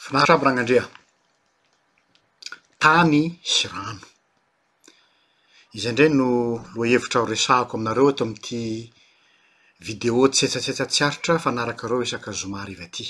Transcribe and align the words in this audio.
fanarotraby 0.00 0.44
rana 0.44 0.60
andrea 0.60 0.86
tany 2.84 3.24
sy 3.54 3.68
rano 3.68 4.06
izy 5.76 5.92
ndreny 5.92 6.14
no 6.20 6.28
loa 6.74 6.86
hevitra 6.92 7.20
ho 7.20 7.26
resaako 7.28 7.72
aminareo 7.76 8.12
to 8.16 8.24
amyty 8.24 8.60
video 9.86 10.28
tsetsatsetsa 10.28 10.86
tsiaritra 10.92 11.38
fanaraka 11.44 11.84
reo 11.88 12.00
esaka 12.06 12.32
zomar 12.32 12.66
ivaty 12.76 13.04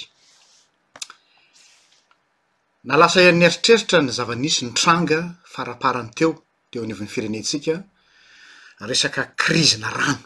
na 2.84 2.96
lasa 2.98 3.20
erin'nieritreritra 3.22 3.98
ny 4.02 4.10
zava-nisy 4.18 4.64
nytranga 4.66 5.18
faraparany 5.54 6.10
teo 6.18 6.30
teo 6.70 6.82
aniovin'ny 6.84 7.14
firenentsika 7.14 7.72
resaka 8.90 9.22
krizina 9.42 9.90
rano 9.98 10.18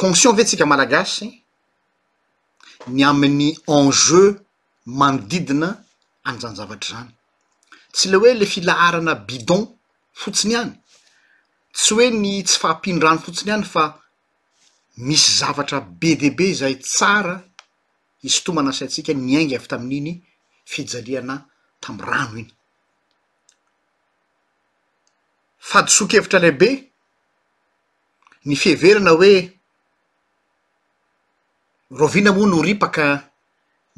consion 0.00 0.36
ventsika 0.36 0.66
malagasy 0.70 1.34
ny 2.88 3.02
amin'ny 3.04 3.52
anjeu 3.66 4.34
manodidina 4.86 5.68
anjanzavatra 6.24 6.88
zany 6.98 7.10
tsy 7.94 8.08
le 8.10 8.16
hoe 8.18 8.34
le 8.34 8.46
filaharana 8.46 9.14
bidon 9.28 9.64
fotsiny 10.20 10.54
any 10.56 10.72
tsy 11.76 11.92
hoe 11.94 12.08
ny 12.22 12.42
tsy 12.44 12.58
fahampianydrano 12.60 13.20
fotsiny 13.26 13.50
hany 13.52 13.64
fa 13.74 13.84
misy 15.06 15.30
zavatra 15.38 15.78
be 16.00 16.16
de 16.16 16.30
be 16.38 16.46
zay 16.60 16.74
tsara 16.78 17.34
histomana 18.22 18.72
saintsika 18.78 19.12
ny 19.14 19.36
ainga 19.38 19.56
avy 19.58 19.68
tamin'iny 19.70 20.12
fijaliana 20.72 21.34
tami'ny 21.82 22.04
rano 22.08 22.36
iny 22.42 22.50
fadysokevitra 25.68 26.38
lahibe 26.42 26.70
ny 28.46 28.54
feheverana 28.62 29.12
hoe 29.18 29.34
roviana 31.96 32.32
moa 32.32 32.46
no 32.50 32.56
ho 32.58 32.62
ripaka 32.68 33.06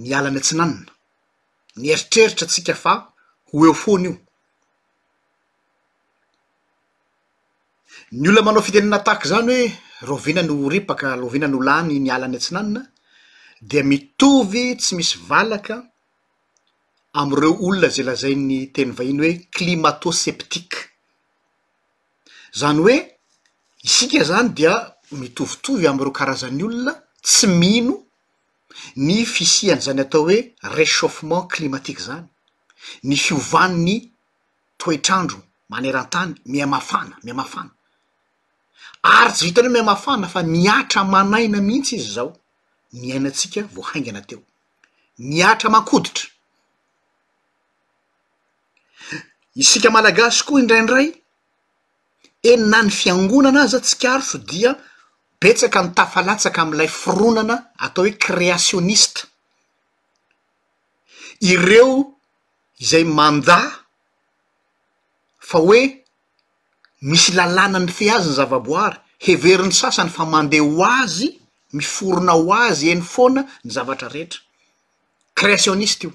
ny 0.02 0.08
alany 0.18 0.38
a-tsinanina 0.40 0.90
nieritreritra 1.80 2.44
antsika 2.46 2.74
fa 2.82 2.92
ho 3.48 3.54
eo 3.68 3.74
foany 3.82 4.04
io 4.10 4.14
ny 8.20 8.26
olona 8.28 8.44
manao 8.46 8.66
fitenenataky 8.66 9.26
zany 9.32 9.48
hoe 9.56 9.68
rovina 10.10 10.42
ny 10.44 10.52
horipaka 10.62 11.08
rovina 11.22 11.46
ny 11.50 11.56
o 11.58 11.60
lany 11.68 11.92
ny 12.04 12.10
alany 12.16 12.36
an-tsinanina 12.36 12.80
dea 13.68 13.82
mitovy 13.90 14.64
tsy 14.82 14.92
misy 14.98 15.14
valaka 15.28 15.76
am 17.20 17.30
ireo 17.34 17.52
olona 17.66 17.88
zay 17.94 18.04
lazay 18.08 18.36
ny 18.48 18.58
teny 18.74 18.90
vahiny 18.96 19.18
hoe 19.22 19.34
klimatoceptike 19.56 20.78
zany 22.60 22.78
hoe 22.84 22.96
isika 23.86 24.20
zany 24.30 24.48
dia 24.58 24.72
mitovitovy 25.20 25.84
amireo 25.90 26.12
karazany 26.18 26.62
olona 26.68 26.92
tsy 27.26 27.46
mino 27.46 27.94
ny 28.96 29.18
fisihany 29.34 29.80
zany 29.84 30.00
atao 30.06 30.22
hoe 30.28 30.38
rechauffement 30.78 31.44
climatikue 31.54 32.02
zany 32.08 32.28
ny 33.02 33.16
fiovani 33.18 33.82
ny 33.84 33.96
toetr'andro 34.78 35.38
maneran-tany 35.70 36.34
mihamafana 36.52 37.16
mihamafana 37.24 37.70
ary 39.16 39.32
tsy 39.32 39.44
vitany 39.46 39.66
hoe 39.68 39.72
miamafana 39.74 40.26
fa 40.34 40.40
miatra 40.42 41.04
manaina 41.04 41.58
mihitsy 41.68 41.94
izy 41.96 42.10
zao 42.16 42.30
niainantsika 42.92 43.60
voahaingana 43.74 44.20
teo 44.28 44.42
miatra 45.18 45.70
makoditra 45.76 46.28
isika 49.62 49.90
malagasi 49.90 50.44
koa 50.46 50.60
indraindray 50.60 51.08
enina 52.50 52.82
ny 52.82 52.90
fiangonana 52.98 53.60
az 53.66 53.74
a 53.74 53.80
tsi 53.80 53.96
karotso 54.02 54.38
dia 54.38 54.72
petsaka 55.40 55.82
ny 55.82 55.90
tafalatsaka 55.96 56.60
am'lay 56.62 56.88
foronana 57.02 57.56
atao 57.84 58.02
hoe 58.04 58.14
kréationista 58.26 59.20
ireo 61.52 61.90
izay 62.82 63.04
manda 63.18 63.58
fa 65.48 65.58
hoe 65.64 65.80
misy 67.10 67.30
lalàna 67.38 67.78
ny 67.84 67.92
fe 67.98 68.06
azy 68.16 68.28
ny 68.30 68.36
zava-boara 68.38 68.98
heverin'ny 69.26 69.74
sasany 69.80 70.10
fa 70.16 70.24
mandeha 70.24 70.64
ho 70.70 70.84
azy 71.02 71.28
miforona 71.78 72.32
ho 72.38 72.52
azy 72.68 72.86
eny 72.92 73.04
foana 73.14 73.40
ny 73.64 73.70
zavatra 73.76 74.08
rehetra 74.14 74.40
kreationiste 75.38 76.04
io 76.06 76.12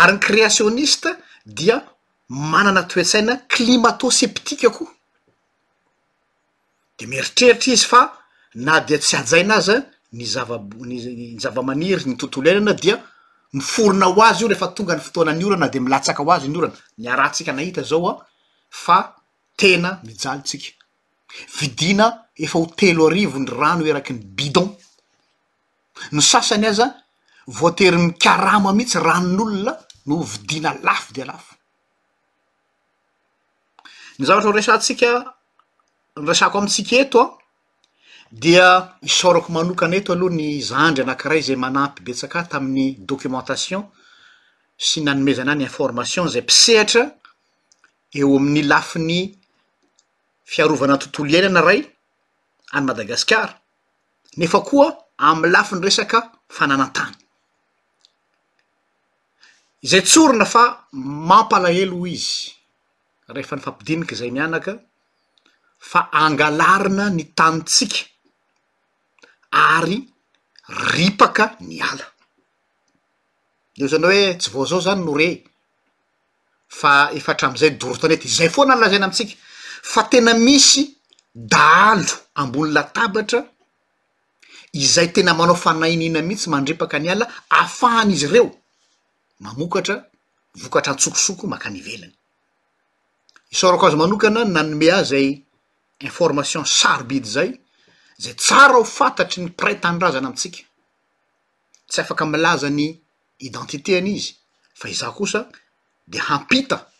ary 0.00 0.12
ny 0.12 0.20
kréationista 0.26 1.08
dia 1.46 1.76
manana 2.28 2.82
toetsaina 2.88 3.34
klimatoseptika 3.54 4.68
koa 4.76 4.93
de 6.98 7.06
mieritreritra 7.10 7.72
izy 7.74 7.86
fa 7.90 8.02
na 8.66 8.80
dia 8.80 8.98
tsy 8.98 9.16
ajaina 9.18 9.54
azya 9.58 9.76
ny 10.14 10.24
zavab 10.26 10.74
ny 10.86 10.96
ny 11.02 11.38
zava-maniry 11.42 12.04
ny 12.06 12.14
tontolo 12.16 12.48
ainana 12.50 12.72
dia 12.72 12.96
miforona 13.52 14.06
ho 14.06 14.22
azy 14.22 14.42
io 14.42 14.48
rehefa 14.48 14.68
tonga 14.76 14.94
ny 14.94 15.02
fotoana 15.02 15.32
ny 15.34 15.44
orana 15.44 15.68
de 15.68 15.78
milatsaka 15.80 16.22
ho 16.22 16.30
azy 16.32 16.46
ny 16.48 16.58
orana 16.58 16.78
miarantsika 17.02 17.52
nahita 17.52 17.82
zao 17.84 18.08
a 18.10 18.14
fa 18.84 18.98
tena 19.56 19.98
mijalitsika 20.04 20.70
vidina 21.58 22.06
efa 22.44 22.58
ho 22.58 22.66
telo 22.78 23.08
arivo 23.10 23.38
ny 23.40 23.50
rano 23.60 23.82
hoearaky 23.84 24.12
ny 24.14 24.20
bidon 24.38 24.68
no 26.12 26.20
sasany 26.20 26.66
azy 26.70 26.82
a 26.82 26.88
voatery 27.46 27.98
mikarama 27.98 28.70
mihitsy 28.72 28.98
ranon'olona 29.02 29.74
no 30.06 30.22
vidina 30.22 30.70
lafo 30.82 31.12
de 31.12 31.24
lafo 31.24 31.54
ny 34.18 34.24
zavatra 34.26 34.48
ho 34.50 34.54
resatsika 34.56 35.08
nyrasako 36.22 36.56
amitsika 36.58 36.94
eto 37.02 37.20
a 37.22 37.26
dia 38.30 38.66
isaorako 39.10 39.48
manokana 39.56 39.96
eto 40.00 40.10
aloha 40.14 40.34
ny 40.38 40.48
zandry 40.70 41.02
anankiray 41.04 41.40
zay 41.46 41.56
manampy 41.64 42.00
betsaka 42.06 42.38
tamin'ny 42.50 42.86
documentation 43.10 43.82
sy 44.86 44.98
nanomezana 45.04 45.52
ny 45.56 45.62
information 45.68 46.24
zay 46.32 46.42
mpisehatra 46.46 47.02
eo 48.18 48.28
amin'ny 48.38 48.62
lafin'ny 48.70 49.20
fiarovana 50.52 50.96
tontolo 51.02 51.28
iainy 51.32 51.48
ana 51.50 51.60
ray 51.68 51.80
anyy 52.74 52.86
madagasikara 52.88 53.54
nefa 54.38 54.58
koa 54.68 54.88
amn'ny 55.28 55.52
lafi 55.54 55.72
ny 55.74 55.80
resaka 55.86 56.18
fananantany 56.56 57.14
zay 59.90 60.02
tsorona 60.08 60.44
fa 60.54 60.64
mampalahelo 61.28 61.98
izy 62.16 62.34
rehefa 63.34 63.54
ny 63.56 63.62
fampidinika 63.66 64.14
zay 64.20 64.30
mianaka 64.36 64.72
fa 65.90 66.08
angalarina 66.22 67.10
ny 67.10 67.24
tanytsika 67.36 67.98
ary 69.52 70.00
ripaka 70.96 71.44
ny 71.60 71.76
ala 71.90 72.06
eo 73.78 73.88
zana 73.88 74.06
hoe 74.08 74.36
tsy 74.40 74.48
voazao 74.52 74.80
zany 74.80 75.02
no 75.04 75.14
re 75.20 75.28
fa 76.80 76.92
efaatram'izay 77.16 77.76
dorotan 77.80 78.12
ety 78.14 78.28
izay 78.28 78.48
foana 78.54 78.72
any 78.74 78.80
lazaina 78.80 79.04
amitsika 79.08 79.34
fa 79.92 80.02
tena 80.10 80.32
misy 80.46 80.82
daalo 81.34 82.12
ambony 82.40 82.72
latabatra 82.76 83.40
izay 84.82 85.08
tena 85.14 85.34
manao 85.38 85.56
fanainina 85.64 86.20
mihitsy 86.22 86.48
mandripaka 86.50 86.98
ny 86.98 87.08
ala 87.10 87.26
aafahany 87.60 88.12
izy 88.14 88.26
ireo 88.26 88.50
mamokatra 89.42 89.96
vokatra 90.60 90.90
an-tsokosoko 90.92 91.46
manka 91.46 91.70
nivelany 91.70 92.14
isaorako 93.54 93.84
azy 93.86 93.96
manokana 94.00 94.40
na 94.44 94.60
nyme 94.62 94.88
az 94.98 95.06
zay 95.10 95.43
information 96.00 96.64
sarobidy 96.64 97.28
zay 97.28 97.60
zay 98.18 98.34
tsara 98.34 98.74
ho 98.74 98.84
fantatry 98.84 99.42
ny 99.42 99.50
preta 99.54 99.88
any 99.88 99.98
razana 100.00 100.28
amitsika 100.28 100.62
tsy 101.88 102.00
afaka 102.00 102.24
milaza 102.26 102.68
ny 102.70 102.90
identite 103.38 103.96
an' 103.98 104.06
izy 104.06 104.34
fa 104.74 104.88
iza 104.88 105.10
kosa 105.12 105.48
de 106.06 106.18
hampita 106.18 106.90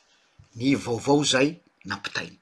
ny 0.57 0.77
vaovao 0.77 1.25
zay 1.25 1.61
nampitainy 1.85 2.39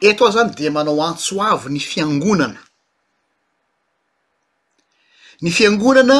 eto 0.00 0.24
ao 0.26 0.32
zany 0.32 0.54
de 0.54 0.70
manao 0.70 1.00
antso 1.02 1.34
avo 1.42 1.68
ny 1.68 1.80
fiangonana 1.80 2.60
ny 5.42 5.50
fiangonana 5.50 6.18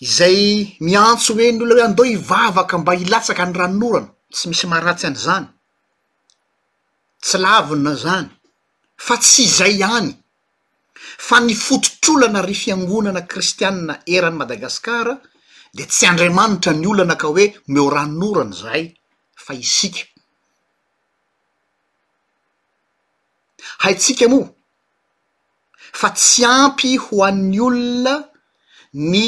izay 0.00 0.76
miantso 0.80 1.34
hoe 1.34 1.48
ny 1.52 1.60
ololna 1.62 1.82
hoe 1.82 1.88
andao 1.90 2.06
hivavaka 2.06 2.78
mba 2.78 2.92
hilatsaka 2.94 3.42
any 3.42 3.52
rano 3.58 3.78
norana 3.80 4.08
tsy 4.32 4.48
misy 4.48 4.66
maharatsy 4.70 5.06
an'izany 5.06 5.46
tsy 7.26 7.38
lavona 7.44 7.92
zany 8.02 8.28
fa 9.06 9.14
tsy 9.22 9.40
izay 9.50 9.74
ihany 9.82 10.10
fa 11.26 11.36
ny 11.46 11.54
fototrolana 11.66 12.40
ry 12.46 12.54
fiangonana 12.62 13.22
kristianina 13.30 13.94
eran'ny 14.16 14.38
madagasikara 14.40 15.14
de 15.76 15.82
tsy 15.92 16.04
andriamanitra 16.10 16.72
ny 16.80 16.86
olnana 16.92 17.16
ka 17.22 17.26
hoe 17.30 17.46
meoraon'orany 17.72 18.52
zay 18.62 18.82
fa 19.44 19.52
isika 19.64 20.02
haitsika 23.82 24.26
moa 24.32 24.46
fa 26.00 26.08
tsy 26.20 26.42
ampy 26.60 26.90
ho 27.06 27.14
an'ny 27.28 27.58
olona 27.68 28.14
ny 29.12 29.24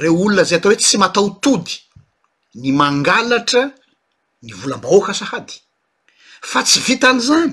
reo 0.00 0.12
olona 0.26 0.42
zay 0.48 0.56
ataoa 0.60 0.74
hoe 0.74 0.80
tsy 0.84 0.96
matao 1.02 1.26
tody 1.44 1.74
ny 2.62 2.68
mangalatra 2.82 3.62
ny 4.44 4.50
volam-bahoaka 4.60 5.12
sahady 5.22 5.54
fa 6.40 6.62
tsy 6.64 6.80
vitany 6.86 7.20
zany 7.20 7.52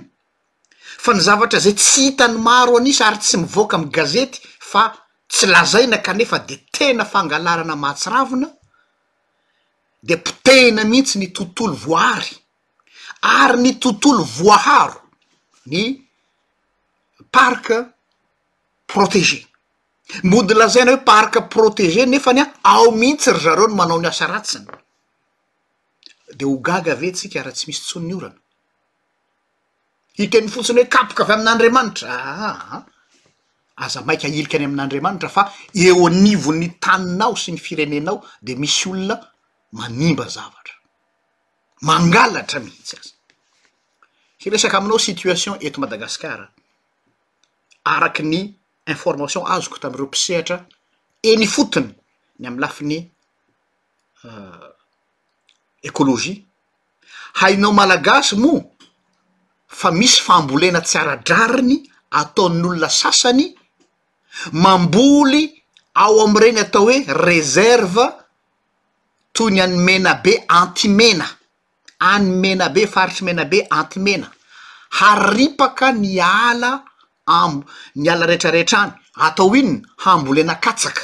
fa 1.04 1.14
ny 1.14 1.20
zavatra 1.24 1.60
zay 1.60 1.74
tsy 1.76 2.02
hitany 2.12 2.38
maro 2.40 2.78
anisa 2.78 3.06
ary 3.08 3.18
tsy 3.20 3.38
mivoaka 3.42 3.76
am 3.78 3.90
gazety 3.92 4.40
fa 4.60 4.86
tsy 5.28 5.48
lazaina 5.48 5.98
kanefa 6.00 6.40
de 6.40 6.58
tena 6.72 7.06
fangalarana 7.06 7.76
mahatsiravina 7.76 8.48
de 10.04 10.16
mpotehna 10.16 10.84
mihitsy 10.84 11.20
ny 11.20 11.28
tontolo 11.32 11.74
voaary 11.76 12.36
ary 13.22 13.58
ny 13.62 13.74
tontolo 13.78 14.24
voaharo 14.24 15.02
ny 15.72 15.84
parke 17.32 17.78
protege 18.88 19.44
mody 20.24 20.54
lazaina 20.54 20.92
hoe 20.96 21.04
parke 21.04 21.42
protege 21.56 22.06
nefa 22.06 22.34
ny 22.34 22.42
a 22.42 22.50
ao 22.74 22.92
mihitsy 22.92 23.32
ry 23.36 23.40
zareo 23.44 23.68
no 23.68 23.76
manao 23.76 24.00
ny 24.02 24.08
asa 24.08 24.28
ratsiny 24.32 24.66
de 26.38 26.44
ho 26.46 26.58
gaga 26.58 26.94
aveatsika 26.94 27.40
araha 27.42 27.56
tsy 27.56 27.66
misy 27.68 27.82
tsony 27.82 28.08
ny 28.08 28.14
orana 28.18 28.40
hiteniy 30.18 30.50
fotsiny 30.50 30.80
hoe 30.82 30.90
kapoka 30.90 31.24
avy 31.24 31.34
amin'andriamanitra 31.34 32.08
aaa 32.14 32.48
ah, 32.48 32.76
ah. 32.76 32.84
aza 33.84 34.02
maiky 34.02 34.26
ailika 34.28 34.58
any 34.58 34.66
amin'n'andriam'anitra 34.66 35.30
fa 35.30 35.54
eo 35.84 36.08
anivony 36.08 36.68
taninao 36.84 37.36
sy 37.36 37.52
ny 37.52 37.58
firenenao 37.66 38.24
de 38.42 38.56
misy 38.56 38.86
olona 38.90 39.16
manimba 39.78 40.26
zavatra 40.36 40.74
mangalatra 41.88 42.60
mihitsy 42.60 42.96
azy 43.00 43.14
hiresaka 44.42 44.78
aminao 44.78 45.00
situation 45.00 45.56
eto 45.66 45.82
madagasikara 45.82 46.46
araky 47.94 48.24
ny 48.24 48.40
information 48.94 49.44
azoko 49.52 49.78
tamireo 49.82 50.06
mpisehatra 50.08 50.58
eny 51.30 51.48
fotony 51.56 51.90
ny 52.40 52.48
am 52.48 52.60
lafiny 52.60 52.98
ecolojia 55.88 56.36
euh, 56.36 56.42
hainao 57.40 57.74
malagasy 57.74 58.36
moa 58.36 58.64
fa 59.68 59.92
misy 59.92 60.22
faambolena 60.22 60.82
tsiaradrariny 60.82 61.78
ataon'olona 62.12 62.90
sasany 62.90 63.56
mamboly 64.52 65.64
ao 65.94 66.22
amireny 66.22 66.60
atao 66.60 66.84
hoe 66.86 67.04
reserva 67.08 68.06
toy 69.34 69.52
ny 69.52 69.60
any 69.62 69.78
mena 69.78 70.14
be 70.24 70.44
antimena 70.48 71.28
any 72.00 72.30
mena 72.30 72.70
be 72.70 72.88
faritry 72.88 73.26
mena 73.26 73.46
be 73.46 73.68
antimena 73.70 74.32
haripaka 74.90 75.92
ny 75.92 76.20
ala 76.22 76.84
am 77.26 77.64
ny 77.96 78.10
ala 78.10 78.26
rehetrarehetra 78.26 78.80
any 78.82 78.92
atao 79.16 79.56
inyny 79.56 79.82
hambolena 79.98 80.56
katsaka 80.56 81.02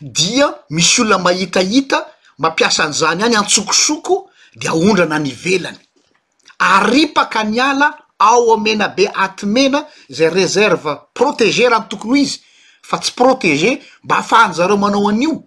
dia 0.00 0.54
misy 0.70 1.00
olona 1.02 1.18
mahitahita 1.18 2.06
mampiasan'izany 2.38 3.22
any 3.24 3.36
antsokosoko 3.36 4.30
de 4.56 4.68
aondrana 4.68 5.18
ny 5.18 5.32
velany 5.32 5.78
aripaka 6.58 7.40
any 7.40 7.60
ala 7.60 7.94
ao 8.18 8.52
amena 8.54 8.88
be 8.88 9.06
atimena 9.06 9.86
zay 10.10 10.28
reserve 10.30 10.96
protege 11.14 11.68
rano 11.68 11.86
tokony 11.88 12.10
ho 12.10 12.16
izy 12.22 12.40
fa 12.82 12.98
tsy 12.98 13.12
protege 13.14 13.82
mba 14.02 14.14
ahafahany 14.14 14.52
zareo 14.54 14.76
manao 14.76 15.08
anio 15.08 15.42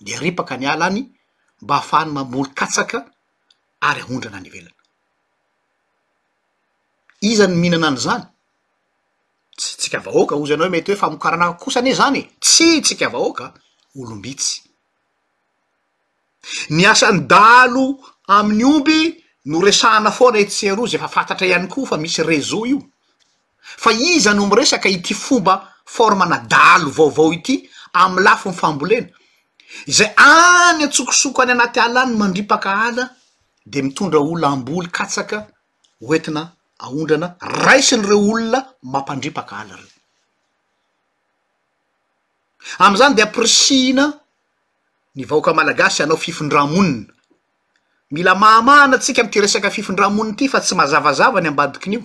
de 0.00 0.16
aripaka 0.16 0.54
any 0.54 0.66
ala 0.66 0.86
any 0.86 1.06
mba 1.62 1.74
hahafahany 1.74 2.12
mamboly 2.12 2.50
katsaka 2.54 3.06
ary 3.80 4.00
ahondrana 4.00 4.40
ny 4.40 4.46
ivelana 4.48 4.76
iza 7.20 7.46
ny 7.46 7.54
mihinana 7.54 7.86
any 7.88 7.96
zany 8.00 8.24
tsy 9.56 9.76
tsika 9.78 9.98
vahoaka 10.00 10.34
ozy 10.34 10.54
ana 10.54 10.64
hoe 10.64 10.70
mety 10.72 10.92
hoe 10.92 10.98
famokaranahako 11.00 11.64
kosan 11.64 11.86
e 11.86 11.92
zany 11.94 12.22
tsy 12.44 12.80
tsika 12.84 13.08
vahoaka 13.12 13.44
olombitsy 14.00 14.54
ny 16.70 16.82
asany 16.92 17.20
dalo 17.32 17.84
amin'ny 18.36 18.64
omby 18.74 19.21
noresana 19.44 20.10
foana 20.12 20.38
ettsearoa 20.38 20.86
zay 20.86 20.98
efa 20.98 21.08
fatatra 21.08 21.46
ihany 21.46 21.66
koa 21.72 21.86
fa 21.86 21.96
misy 21.96 22.22
rese 22.30 22.56
io 22.70 22.78
fa 23.82 23.90
iza 23.92 24.32
no 24.34 24.46
miresaka 24.46 24.88
ity 24.88 25.14
fomba 25.14 25.54
forma 25.84 26.24
nadalo 26.26 26.90
vaovao 26.96 27.32
ity 27.38 27.56
amy 28.00 28.22
lafo 28.22 28.50
myfambolena 28.50 29.08
zay 29.86 30.06
any 30.16 30.84
antsokosoko 30.84 31.42
any 31.42 31.50
anaty 31.52 31.80
ala 31.80 32.02
any 32.02 32.14
mandripaka 32.20 32.70
ala 32.88 33.04
de 33.66 33.82
mitondra 33.82 34.20
olola 34.20 34.48
amboly 34.48 34.88
katsaka 34.96 35.38
oetina 36.06 36.42
aondrana 36.84 37.28
raisiny 37.40 38.04
reo 38.08 38.22
olona 38.32 38.60
mampandripaka 38.92 39.56
ala 39.60 39.74
reo 39.76 39.88
amzany 42.84 43.14
de 43.14 43.22
aprisihina 43.22 44.04
ny 45.16 45.24
vaoaka 45.26 45.50
malagasy 45.58 46.02
anao 46.02 46.16
fifondramonina 46.22 47.11
mila 48.12 48.34
mahamahana 48.34 48.96
atsika 48.98 49.24
mty 49.24 49.40
resaky 49.40 49.70
fifondramoniny 49.76 50.36
ty 50.36 50.48
fa 50.48 50.60
tsy 50.60 50.74
mazavazava 50.74 51.40
ny 51.40 51.48
ambadikin'io 51.48 52.02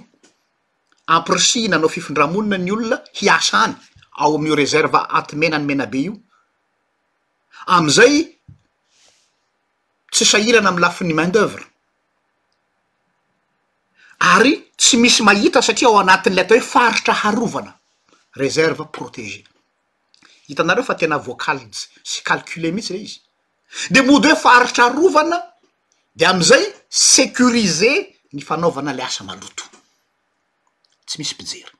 amprsi 1.16 1.68
na 1.68 1.76
anao 1.76 1.90
fifondramonina 1.90 2.58
ny 2.58 2.72
olona 2.72 2.98
hiasa 3.18 3.58
any 3.64 3.74
ao 4.22 4.36
am'io 4.36 4.56
reserva 4.56 5.10
ante 5.10 5.36
mena 5.36 5.58
ny 5.60 5.66
mena 5.66 5.86
be 5.86 6.00
io 6.08 6.14
amizay 7.76 8.16
tsy 10.14 10.26
sairana 10.32 10.70
amy 10.70 10.80
lafin'ny 10.82 11.14
maindoeuvre 11.14 11.66
ary 14.34 14.54
tsy 14.80 14.98
misy 14.98 15.22
mahita 15.24 15.62
satria 15.62 15.90
ao 15.90 16.00
anatn'lay 16.00 16.44
atao 16.46 16.58
hoe 16.58 16.66
faritra 16.74 17.14
harovana 17.24 17.74
reserve 18.42 18.84
protege 18.96 19.44
hitanareo 20.48 20.84
fa 20.84 20.96
tena 20.96 21.18
voacalinsy 21.28 21.84
sy 22.12 22.24
calculer 22.28 22.72
mihitsy 22.72 22.94
zay 22.94 23.04
izy 23.10 23.20
de 23.94 24.02
mody 24.08 24.30
hoe 24.32 24.40
faritra 24.46 24.88
rovana 24.90 25.44
de 26.18 26.26
amizay 26.26 26.66
sécurize 26.90 28.18
ny 28.34 28.42
fanaovana 28.42 28.92
le 28.94 29.04
asa 29.06 29.24
maloto 29.24 29.62
tsy 31.06 31.18
misy 31.22 31.34
mpijery 31.36 31.74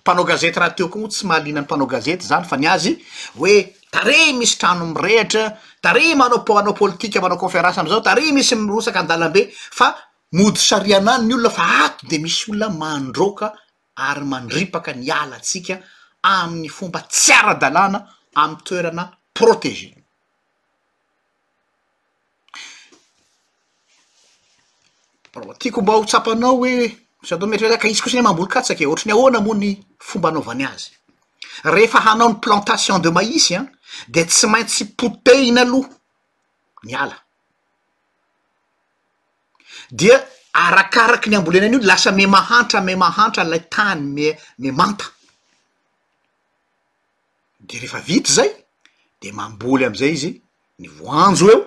mpanao 0.00 0.24
gazeta 0.28 0.60
raha 0.60 0.76
teo 0.76 0.88
koa 0.92 1.02
oa 1.04 1.08
tsy 1.12 1.24
mahalina 1.30 1.60
ny 1.60 1.64
mpanao 1.64 1.86
gazeta 1.94 2.24
zany 2.30 2.44
fa 2.50 2.56
ny 2.60 2.66
azy 2.74 2.92
hoe 3.38 3.56
tarey 3.92 4.36
misy 4.38 4.56
trano 4.60 4.84
mirehitra 4.92 5.44
tare 5.80 6.14
manaoanao 6.20 6.74
politika 6.76 7.20
manao 7.20 7.40
conférance 7.40 7.80
amizao 7.80 8.04
tare 8.04 8.28
misy 8.36 8.54
mirosaky 8.60 8.98
andalambe 8.98 9.42
fa 9.78 9.88
mody 10.32 10.60
sarian 10.70 11.08
any 11.08 11.24
ny 11.24 11.34
olona 11.34 11.50
fa 11.50 11.64
ato 11.84 12.06
de 12.10 12.18
misy 12.18 12.50
olona 12.52 12.68
mandroka 12.68 13.54
ary 13.96 14.24
mandripaka 14.24 14.92
ny 14.92 15.08
ala 15.10 15.40
tsika 15.40 15.80
amin'ny 16.22 16.68
fomba 16.68 17.00
tsy 17.08 17.32
ara-dalàna 17.32 18.04
amy 18.42 18.56
toerana 18.66 19.04
protege 19.32 19.97
tiako 25.58 25.80
mba 25.82 25.92
ho 25.92 26.04
tsapanao 26.04 26.58
oe 26.60 26.88
sto 27.24 27.46
metryzay 27.46 27.78
ka 27.78 27.88
izyko 27.88 28.08
isi 28.08 28.16
e? 28.16 28.20
ny 28.20 28.24
mamboly 28.26 28.48
katsaky 28.52 28.84
e 28.84 28.86
ohtra 28.90 29.04
'ny 29.06 29.12
ahoana 29.14 29.40
moany 29.46 29.70
fomba 30.08 30.28
anaovany 30.28 30.64
azy 30.66 30.90
rehefa 31.74 32.00
hanao 32.06 32.28
ny 32.28 32.38
plantation 32.42 32.98
de 33.02 33.08
maïsy 33.16 33.54
an 33.58 33.66
de 34.14 34.22
tsy 34.24 34.46
maintsy 34.52 34.82
poteina 34.98 35.60
aloha 35.62 35.88
ny 36.86 36.92
ala 37.02 37.16
dia 39.98 40.16
arakaraky 40.52 41.28
ny 41.30 41.36
ambolena 41.36 41.66
an' 41.66 41.72
io 41.74 41.80
lasa 41.82 42.10
me 42.12 42.24
mahantra 42.26 42.80
me 42.86 42.94
mahantra 42.96 43.44
lay 43.44 43.62
tany 43.74 44.02
mme 44.58 44.72
manta 44.78 45.04
de 47.66 47.74
rehefa 47.82 48.00
vita 48.08 48.32
zay 48.38 48.50
de 49.20 49.28
mamboly 49.32 49.84
amzay 49.84 50.12
izy 50.16 50.30
ny 50.80 50.86
voanjo 50.98 51.46
eo 51.52 51.60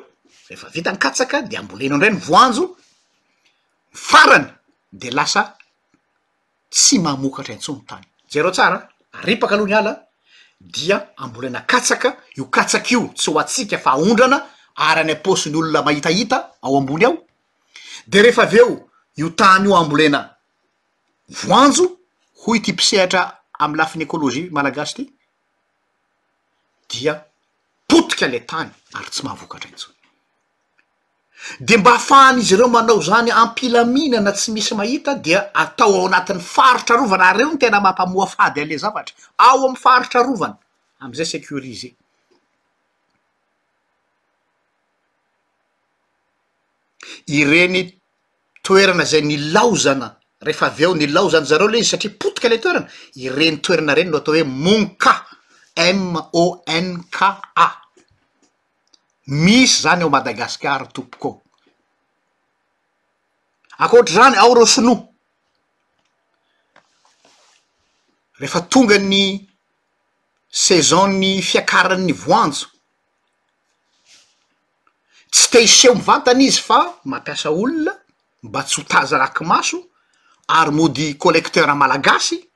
refa 0.49 0.67
vitany 0.75 0.97
katsaka 1.05 1.37
de 1.49 1.55
ambolenao 1.57 1.97
ndray 1.97 2.13
ny 2.13 2.21
voanjo 2.29 2.63
farany 3.93 4.47
de 4.93 5.09
lasa 5.11 5.57
tsy 6.69 6.99
mahmokatra 6.99 7.53
intsony 7.53 7.83
tany 7.85 8.03
zereo 8.29 8.51
tsara 8.51 8.89
aripaka 9.13 9.55
aloha 9.55 9.67
ny 9.69 9.73
ala 9.75 10.07
dia 10.59 11.09
ambolena 11.17 11.61
katsaka 11.65 12.15
io 12.37 12.45
katsak' 12.45 12.91
io 12.91 13.11
tsy 13.13 13.29
ho 13.31 13.39
atsika 13.39 13.77
fa 13.77 13.91
aondrana 13.91 14.47
arany 14.75 15.11
aposi 15.11 15.49
n' 15.49 15.55
olona 15.57 15.81
mahitahita 15.81 16.37
ao 16.63 16.77
ambony 16.77 17.05
ao 17.05 17.17
de 18.07 18.21
rehefa 18.21 18.43
avyeo 18.43 18.89
io 19.17 19.29
tany 19.35 19.65
io 19.67 19.75
ambolena 19.75 20.19
voanjo 21.43 21.85
ho 22.41 22.55
y 22.55 22.61
ty 22.61 22.73
pisehatra 22.73 23.37
amy 23.59 23.75
lafinyekôlozia 23.77 24.51
malagasy 24.51 25.03
ty 26.87 26.97
dia 26.99 27.13
potika 27.87 28.27
le 28.27 28.39
tany 28.45 28.69
ary 28.95 29.09
tsy 29.11 29.23
mahavokatra 29.23 29.69
intsony 29.69 30.00
de 31.59 31.77
mba 31.77 31.93
afahany 31.95 32.37
izy 32.39 32.53
ireo 32.55 32.67
manao 32.67 33.01
zany 33.01 33.31
ampilamina 33.31 34.21
na 34.21 34.31
tsy 34.31 34.51
misy 34.51 34.73
mahita 34.75 35.15
dia 35.25 35.49
atao 35.53 35.93
ao 35.95 36.05
anatin'ny 36.07 36.39
faritra 36.55 36.95
rovana 37.01 37.25
ary 37.29 37.41
eo 37.43 37.49
ny 37.53 37.57
tena 37.57 37.79
mampamoa 37.81 38.27
fady 38.27 38.61
ale 38.61 38.77
zavatra 38.77 39.15
ao 39.37 39.65
am'ny 39.65 39.79
faritra 39.83 40.21
rovana 40.23 40.57
am'izay 41.03 41.25
sécurise 41.25 41.89
ireny 47.39 47.81
toerana 48.63 49.03
zay 49.11 49.21
ny 49.25 49.37
laozana 49.53 50.07
rehefa 50.45 50.65
avy 50.67 50.83
eo 50.83 50.95
ny 50.95 51.05
laozana 51.09 51.45
zareo 51.45 51.67
ley 51.67 51.81
izy 51.81 51.89
satria 51.89 52.13
potika 52.19 52.49
la 52.49 52.57
toerana 52.63 52.87
ireny 53.25 53.57
toerana 53.61 53.95
reny 53.95 54.09
no 54.09 54.17
atao 54.17 54.33
hoe 54.33 54.43
monka 54.43 55.13
m 55.75 56.15
onka 56.41 57.29
misy 59.27 59.81
zany 59.81 60.01
eo 60.03 60.09
madagasikar 60.09 60.87
tompok 60.93 61.23
ao 61.25 61.41
akohatra 63.85 64.13
zany 64.15 64.37
ao 64.37 64.53
rosinoa 64.53 65.01
rehefa 68.39 68.61
tonga 68.71 68.97
nny 68.97 69.37
saison-ny 70.49 71.41
fiakaran'ny 71.41 72.13
voantjo 72.13 72.67
tsy 75.33 75.49
teiseo 75.51 75.95
mivantany 75.95 76.43
izy 76.47 76.61
fa 76.67 76.79
mampiasa 77.05 77.49
olona 77.51 77.93
mba 78.43 78.61
tsy 78.63 78.75
ho 78.81 78.87
taza 78.89 79.17
raky 79.17 79.43
maso 79.45 79.77
ary 80.47 80.71
mody 80.71 81.13
collecter 81.17 81.75
malagasy 81.75 82.50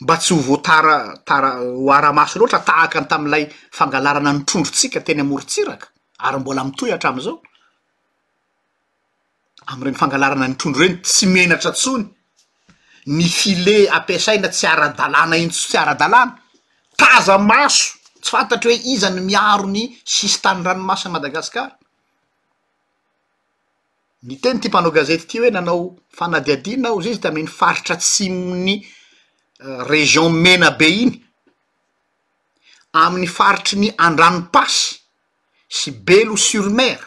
mba 0.00 0.16
tsy 0.16 0.32
ho 0.34 0.40
voatara 0.40 1.16
tara 1.28 1.60
o 1.60 1.90
aramaso 1.92 2.38
loatra 2.38 2.60
tahaka 2.64 3.00
ny 3.00 3.06
tam'ilay 3.12 3.44
fangalarana 3.78 4.30
ny 4.36 4.42
trondrotsika 4.48 5.00
teny 5.06 5.20
amoritsiraka 5.24 5.86
ary 6.26 6.38
mbola 6.40 6.62
mitoy 6.68 6.90
atram'izao 6.96 7.36
am'reny 9.72 9.96
fangalarana 10.00 10.46
ny 10.48 10.54
trondro 10.58 10.80
reny 10.86 10.96
tsy 11.08 11.24
menatra 11.34 11.72
tsony 11.82 12.04
ny 13.16 13.24
filet 13.38 13.82
ampiasaina 13.96 14.48
tsy 14.54 14.66
ara-dalàna 14.72 15.34
ints 15.44 15.60
tsy 15.68 15.76
ara-dalàna 15.82 16.32
taza 17.00 17.36
maso 17.50 17.84
tsy 18.22 18.30
fantatry 18.34 18.72
hoe 18.76 18.82
izany 18.94 19.20
miaro 19.30 19.66
ny 19.74 19.82
sisy 20.14 20.38
tany 20.44 20.60
ranomasony 20.66 21.12
madagasikara 21.14 21.72
my 24.22 24.36
teny 24.42 24.56
ty 24.60 24.68
mpanao 24.68 24.92
gazety 24.98 25.26
ty 25.28 25.36
hoe 25.44 25.50
nanao 25.54 25.78
fanadiadiana 26.18 26.88
aho 26.88 26.98
zay 27.04 27.12
izy 27.12 27.20
tameny 27.24 27.48
faritra 27.58 27.96
tsymony 27.96 28.76
region 29.62 30.32
mena 30.32 30.70
be 30.70 30.88
iny 30.88 31.14
amin'ny 32.96 33.26
faritry 33.28 33.78
ny 33.78 33.90
andrano 33.96 34.48
pasy 34.52 34.98
sy 35.68 35.92
belo 35.92 36.36
surmera 36.36 37.06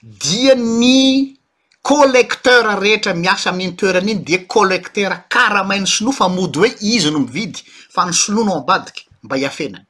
dia 0.00 0.54
ny 0.58 1.34
collectera 1.82 2.76
rehetra 2.78 3.14
miasa 3.18 3.50
amin'n'iny 3.50 3.76
toeran'iny 3.78 4.22
dia 4.22 4.46
collectera 4.46 5.24
kara 5.28 5.64
mahay 5.66 5.80
ny 5.82 5.86
sinoa 5.90 6.12
fa 6.16 6.28
mody 6.30 6.58
hoe 6.62 6.70
izy 6.94 7.10
no 7.10 7.18
mividy 7.26 7.60
fa 7.90 8.06
ny 8.06 8.12
siloa 8.16 8.44
no 8.46 8.54
ambadiky 8.62 9.06
mba 9.26 9.36
hiafenany 9.42 9.86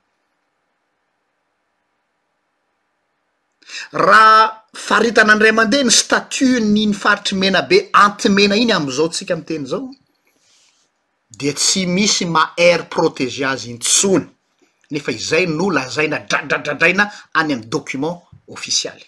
raha 3.93 4.63
faritana 4.73 5.33
andray 5.37 5.51
amandeha 5.53 5.85
ny 5.87 5.91
statue 5.95 6.61
ny 6.61 6.87
ny 6.89 6.95
faritry 6.97 7.37
mena 7.39 7.61
be 7.63 7.85
ante 7.93 8.29
mena 8.33 8.57
iny 8.57 8.73
amizao 8.73 9.07
ntsika 9.13 9.37
mteny 9.37 9.67
zao 9.69 9.91
de 11.39 11.53
tsy 11.57 11.87
misy 11.87 12.25
ma 12.29 12.53
ere 12.57 12.85
protege 12.93 13.45
azy 13.47 13.71
inytsony 13.73 14.25
nefa 14.93 15.11
izay 15.17 15.47
no 15.47 15.71
lazaina 15.71 16.19
dradradradraina 16.19 17.05
any 17.39 17.53
am'ny 17.55 17.65
document 17.67 18.19
officialy 18.55 19.05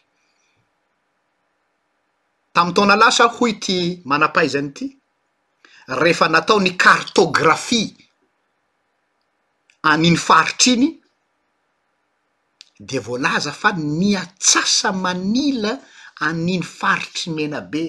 tamy 2.52 2.73
taona 2.75 2.97
lasa 2.97 3.25
hoy 3.37 3.52
ty 3.64 3.78
manapaizany 4.11 4.69
ity 4.73 4.87
rehefa 6.00 6.28
natao 6.28 6.59
ny 6.62 6.71
kartografie 6.85 7.95
aniny 9.93 10.16
faritry 10.26 10.73
iny 10.76 10.90
de 12.81 12.99
voalaza 12.99 13.52
fa 13.52 13.71
miatsasa 13.73 14.93
manila 14.93 15.75
aniny 16.26 16.62
faritry 16.78 17.31
mena 17.37 17.61
be 17.61 17.85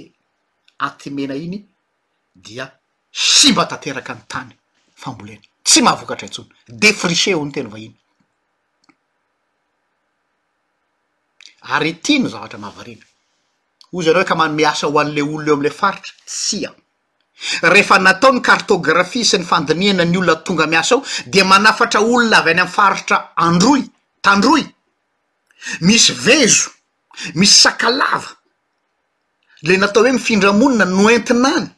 ati 0.88 1.10
mena 1.10 1.36
iny 1.36 1.64
dia 2.36 2.68
sy 3.16 3.52
mba 3.54 3.66
tanteraka 3.66 4.14
ny 4.14 4.22
tany 4.28 4.56
fambolena 4.94 5.40
tsy 5.64 5.82
mahavokatraitsona 5.82 6.48
defriche 6.68 7.32
eho 7.32 7.46
no 7.46 7.52
teny 7.52 7.68
vahiny 7.72 7.96
ary 11.76 11.92
ty 12.02 12.20
no 12.20 12.28
zavatra 12.28 12.58
mavariana 12.60 13.06
o 13.96 14.02
zana 14.04 14.20
hoe 14.20 14.26
ka 14.28 14.36
many 14.36 14.54
miasa 14.56 14.88
ho 14.88 15.00
an'le 15.00 15.22
olona 15.22 15.48
eo 15.48 15.56
amla 15.56 15.72
faritra 15.72 16.12
tsy 16.26 16.66
a 16.66 16.72
rehefa 17.74 17.98
natao 18.00 18.34
ny 18.34 18.42
kartografia 18.42 19.24
sy 19.30 19.38
ny 19.40 19.46
fandiniana 19.46 20.04
ny 20.06 20.18
olona 20.20 20.36
tonga 20.44 20.68
miasa 20.68 20.96
ao 20.96 21.06
di 21.32 21.44
manafatra 21.44 22.02
olona 22.02 22.40
avy 22.42 22.52
any 22.52 22.60
amy 22.66 22.72
faritra 22.78 23.18
androy 23.48 23.82
tandroy 24.22 24.62
misy 25.88 26.12
vezo 26.26 26.68
misy 27.40 27.56
sakalava 27.64 28.36
le 29.64 29.78
natao 29.80 30.04
hoe 30.04 30.12
mifindramonina 30.18 30.84
no 30.86 31.08
entinany 31.10 31.75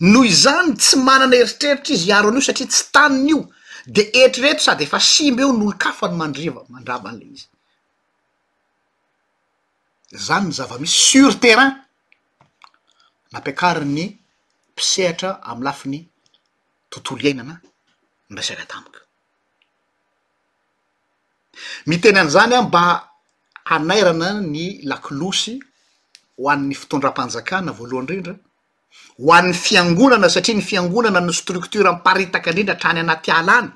no 0.00 0.24
izany 0.24 0.74
tsy 0.76 0.96
manana 0.96 1.36
eritreritra 1.36 1.94
izy 1.94 2.08
iaro 2.10 2.28
an'io 2.28 2.42
satria 2.48 2.66
tsy 2.70 2.84
tanin' 2.92 3.28
io 3.28 3.38
de 3.94 4.02
etrirehetra 4.24 4.64
sady 4.66 4.84
efa 4.84 4.98
simy 5.00 5.42
eo 5.42 5.52
ny 5.52 5.64
olo-kafa 5.66 6.06
ny 6.10 6.14
mandriva 6.20 6.60
mandravan'la 6.72 7.24
izy 7.34 7.46
zany 10.26 10.46
ny 10.48 10.52
zava-misy 10.58 10.96
sur 11.08 11.32
terrain 11.42 11.72
nampiakarin 13.32 13.92
ny 13.96 14.04
mpisehatra 14.72 15.30
amy 15.50 15.62
lafiny 15.64 16.00
tontolo 16.90 17.22
iainanay 17.24 17.58
nyraisany 18.30 18.62
a-tamika 18.64 19.00
miteny 21.86 22.18
an'izany 22.20 22.54
a 22.58 22.62
mba 22.64 22.82
hanairana 23.70 24.28
ny 24.52 24.64
lakilosy 24.90 25.54
ho 26.38 26.50
an'ny 26.52 26.74
fotondrampanjakana 26.80 27.70
voalohany 27.78 28.08
rindra 28.10 28.34
ho 29.18 29.32
an'ny 29.38 29.52
fiangonana 29.64 30.28
satria 30.34 30.54
ny 30.58 30.62
fiangonana 30.68 31.20
no 31.26 31.32
stroktora 31.40 31.90
mparitaka 31.98 32.48
indrindra 32.50 32.74
htrany 32.78 33.00
anaty 33.04 33.30
ala 33.38 33.56
any 33.58 33.70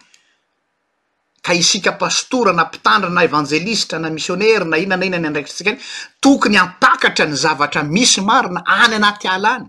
ka 1.47 1.53
isika 1.63 1.93
pastora 2.03 2.53
na 2.59 2.65
mpitandra 2.69 3.11
na 3.17 3.23
evanzelistra 3.29 3.97
na 4.03 4.09
missionera 4.17 4.65
na 4.71 4.77
inana 4.85 5.05
ina 5.09 5.19
ny 5.23 5.29
andraikitrtsika 5.31 5.71
any 5.73 5.81
tokony 6.25 6.57
ampakatra 6.65 7.25
ny 7.31 7.35
zavatra 7.45 7.83
misy 7.95 8.21
maro 8.29 8.49
na 8.57 8.61
any 8.83 8.95
anaty 8.99 9.27
ala 9.35 9.53
any 9.59 9.67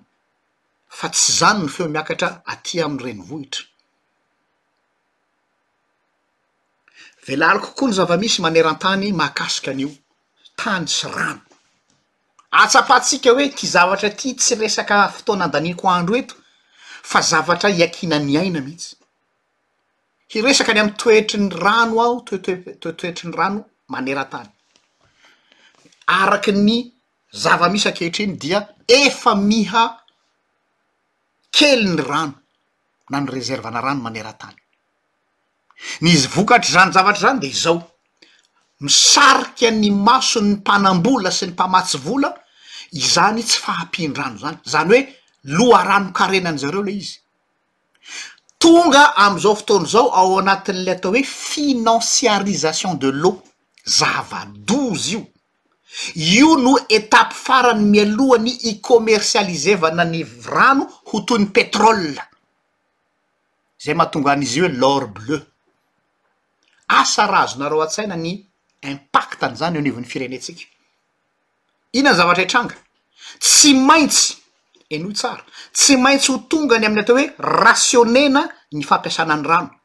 fa 1.00 1.08
tsy 1.14 1.32
zany 1.40 1.60
no 1.64 1.68
feo 1.76 1.88
miakatra 1.96 2.28
atya 2.54 2.82
ami'ny 2.88 3.04
renivohitra 3.06 3.64
velary 7.28 7.60
kokoa 7.66 7.88
ny 7.90 7.94
zavamisy 8.00 8.38
maneran-tany 8.46 9.08
maakasika 9.22 9.70
an' 9.74 9.84
io 9.86 9.92
tany 10.62 10.88
sy 10.98 11.06
rano 11.18 11.42
atsapatsika 12.52 13.30
hoe 13.32 13.50
ty 13.50 13.68
zavatra 13.68 14.10
ty 14.10 14.34
tsy 14.36 14.56
resaka 14.56 15.08
fotoana 15.14 15.46
an-daniiko 15.46 15.88
andro 15.90 16.16
eto 16.18 16.36
fa 17.04 17.22
zavatra 17.22 17.70
hiakinany 17.70 18.38
aina 18.42 18.62
mihitsy 18.62 18.96
hiresaka 20.32 20.72
any 20.74 20.82
am'y 20.82 20.96
toetry 20.98 21.40
ny 21.42 21.50
rano 21.64 22.02
aho 22.02 22.16
toetoe 22.28 22.56
toetoetry 22.82 23.26
ny 23.30 23.36
rano 23.38 23.62
maneran-tany 23.92 24.50
araky 26.08 26.52
ny 26.52 26.78
zava 27.32 27.70
misy 27.70 27.88
ankehitriny 27.90 28.34
dia 28.42 28.68
efa 28.88 29.36
miha 29.36 29.84
kely 31.54 31.86
ny 31.94 32.02
rano 32.10 32.34
na 33.10 33.20
ny 33.22 33.30
reserva 33.32 33.70
na 33.72 33.82
rano 33.82 34.02
manerantany 34.02 34.58
nizy 36.02 36.28
vokatry 36.34 36.74
zano 36.74 36.92
zavatra 36.94 37.22
zany 37.22 37.40
de 37.46 37.48
izao 37.48 37.78
misariky 38.80 39.68
any 39.68 39.90
maso 39.92 40.40
ny 40.42 40.56
mpanambola 40.60 41.32
sy 41.32 41.48
ny 41.50 41.52
mpamatsy 41.52 42.00
vola 42.00 42.30
izany 42.96 43.44
tsy 43.44 43.60
fahampin-drano 43.60 44.40
zany 44.40 44.62
zany 44.66 44.94
hoe 44.96 45.02
loha 45.58 45.84
rano 45.84 46.12
karenan' 46.16 46.58
zareo 46.58 46.84
leh 46.84 46.96
izy 46.96 47.18
tonga 48.60 49.14
am'izao 49.16 49.56
fotona 49.56 49.86
zao 49.88 50.10
ao 50.16 50.40
anatin'le 50.40 50.92
atao 50.96 51.12
hoe 51.12 51.24
financiarisation 51.24 52.96
de 53.00 53.12
l'eau 53.12 53.42
zava-dozy 53.86 55.14
io 55.14 55.28
io 56.16 56.56
no 56.56 56.78
etape 56.90 57.36
farany 57.46 57.84
mialohany 57.84 58.52
icommersializeva 58.72 59.92
nanivy 59.92 60.42
rano 60.48 60.88
ho 61.10 61.22
toy 61.28 61.38
ny 61.44 61.52
petrola 61.52 62.24
zay 63.84 63.94
mahatonga 63.94 64.32
an'izy 64.38 64.60
io 64.60 64.68
hoe 64.70 64.76
l'ore 64.78 65.08
bleu 65.08 65.42
asa 66.88 67.28
razonareo 67.28 67.82
an-tsaina 67.84 68.16
ny 68.16 68.40
impact 68.82 69.44
any 69.44 69.56
zany 69.56 69.76
eo 69.78 69.82
aniovon'ny 69.82 70.08
firenetsika 70.08 70.66
inany 71.98 72.16
zavatra 72.16 72.44
hitranga 72.44 72.76
tsy 73.40 73.74
maintsy 73.76 74.36
enoy 74.90 75.14
tsara 75.14 75.44
tsy 75.74 75.98
maintsy 75.98 76.32
ho 76.32 76.38
tongany 76.48 76.86
amin'ny 76.86 77.02
ateo 77.02 77.16
hoe 77.16 77.34
rationnena 77.38 78.48
ny 78.72 78.84
fampiasanany 78.84 79.44
rano 79.48 79.76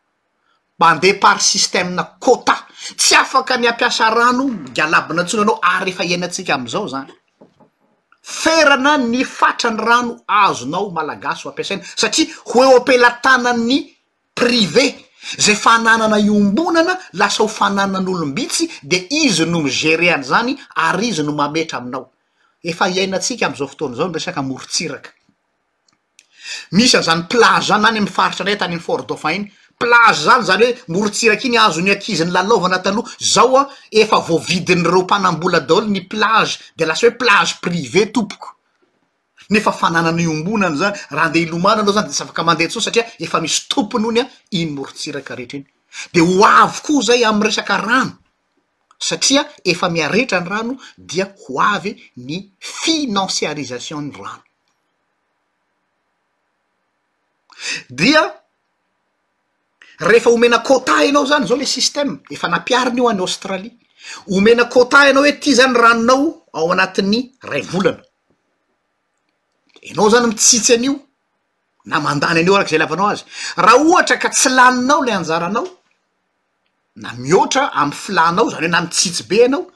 ma 0.78 0.94
ndeapart 0.94 1.40
systemna 1.40 2.04
kota 2.20 2.56
tsy 2.96 3.14
afaka 3.14 3.56
ny 3.56 3.66
ampiasa 3.68 4.10
rano 4.14 4.44
migalabina 4.44 5.22
antsonanao 5.22 5.58
ary 5.62 5.84
refa 5.90 6.04
iainatsika 6.04 6.54
am'izao 6.54 6.88
zany 6.88 7.12
ferana 8.22 8.96
ny 8.98 9.24
fatrany 9.24 9.76
rano 9.78 10.22
azonao 10.26 10.90
malagasy 10.90 11.42
ho 11.44 11.50
ampiasaina 11.50 11.84
satria 11.96 12.26
hoeo 12.44 12.76
ampelatana'ny 12.78 13.80
prive 14.34 15.03
zay 15.40 15.54
fananana 15.56 16.18
iombonana 16.20 16.98
lasa 17.14 17.42
ho 17.42 17.48
fananan'olombitsy 17.48 18.68
de 18.82 19.06
izy 19.10 19.46
no 19.46 19.60
migereany 19.62 20.22
zany 20.24 20.56
ary 20.76 21.08
izy 21.08 21.22
no 21.22 21.32
mametra 21.32 21.78
aminao 21.78 22.10
efa 22.62 22.88
iainantsika 22.88 23.46
am'izao 23.46 23.68
fotoany 23.68 23.94
zao 23.96 24.08
n 24.08 24.14
resaka 24.14 24.42
morotsiraka 24.42 25.10
misy 26.72 26.96
anzany 26.96 27.22
plage 27.28 27.64
zany 27.68 27.82
nany 27.82 28.00
mfaritra 28.06 28.44
ana 28.44 28.52
y 28.52 28.56
tany 28.58 28.74
ny 28.74 28.80
fordouha 28.80 29.32
iny 29.36 29.48
plage 29.78 30.20
zany 30.26 30.42
zany 30.44 30.64
hoe 30.64 30.78
morotsiraky 30.88 31.48
iny 31.48 31.58
azo 31.58 31.80
nyakiziny 31.80 32.30
lalaovana 32.32 32.78
taloha 32.78 33.08
zao 33.18 33.56
a 33.58 33.68
efa 33.90 34.16
voavidiny 34.20 34.82
reo 34.84 35.02
mpanam-bola 35.04 35.60
daholo 35.60 35.86
ny 35.86 36.00
plage 36.08 36.58
de 36.76 36.84
lasa 36.86 37.06
hoe 37.08 37.16
plage 37.16 37.54
prive 37.60 38.06
tompoko 38.12 38.53
nefa 39.50 39.72
fananany 39.72 40.22
iombonany 40.22 40.76
zany 40.80 40.96
raha 41.12 41.26
andeha 41.26 41.44
hilomananao 41.46 41.92
zany 41.94 42.06
de 42.08 42.12
tsy 42.12 42.22
afaka 42.22 42.42
mandehatso 42.44 42.80
satria 42.80 43.04
efa 43.20 43.38
misy 43.40 43.60
tompony 43.68 44.06
o 44.08 44.12
ny 44.12 44.20
a 44.20 44.24
iny 44.50 44.70
morotsirakarehetra 44.76 45.58
iny 45.58 45.66
de 46.14 46.20
ho 46.20 46.44
avy 46.62 46.80
koa 46.84 47.02
zay 47.02 47.24
amy 47.28 47.44
resaka 47.44 47.76
rano 47.78 48.12
satria 48.98 49.42
efa 49.64 49.88
miarehtra 49.90 50.38
ny 50.40 50.48
rano 50.48 50.74
dia 50.96 51.26
ho 51.46 51.60
avy 51.74 51.92
ny 52.16 52.38
financiarisation 52.58 54.04
ny 54.10 54.16
rano 54.22 54.42
dia 57.90 58.22
rehefa 60.00 60.30
homena 60.30 60.58
kôta 60.64 60.94
anao 61.04 61.24
zany 61.26 61.46
zao 61.46 61.56
le 61.56 61.66
systeme 61.66 62.18
efa 62.30 62.48
napiariny 62.48 62.98
io 63.00 63.08
any 63.10 63.18
aostralia 63.20 63.70
omena 64.36 64.64
kota 64.64 65.06
ianao 65.06 65.22
hoe 65.22 65.32
ty 65.38 65.54
zany 65.54 65.76
ranonao 65.78 66.42
ao 66.54 66.72
anatin'ny 66.72 67.30
ray 67.42 67.62
volana 67.62 68.02
anao 69.92 70.08
zany 70.10 70.26
mitsitsy 70.26 70.72
anio 70.74 71.00
na 71.84 72.00
mandany 72.00 72.40
an'io 72.40 72.54
araky' 72.56 72.70
zay 72.70 72.78
lavanao 72.78 73.08
azy 73.12 73.24
raha 73.56 73.76
ohatra 73.84 74.16
ka 74.22 74.28
tsy 74.30 74.48
laninao 74.48 75.02
la 75.04 75.12
anjaranao 75.18 75.66
na 76.96 77.12
mihoatra 77.12 77.72
amy 77.72 77.92
filanao 77.92 78.50
zany 78.50 78.62
hoe 78.66 78.68
na 78.68 78.80
mitsitsy 78.80 79.22
be 79.28 79.36
ianao 79.36 79.66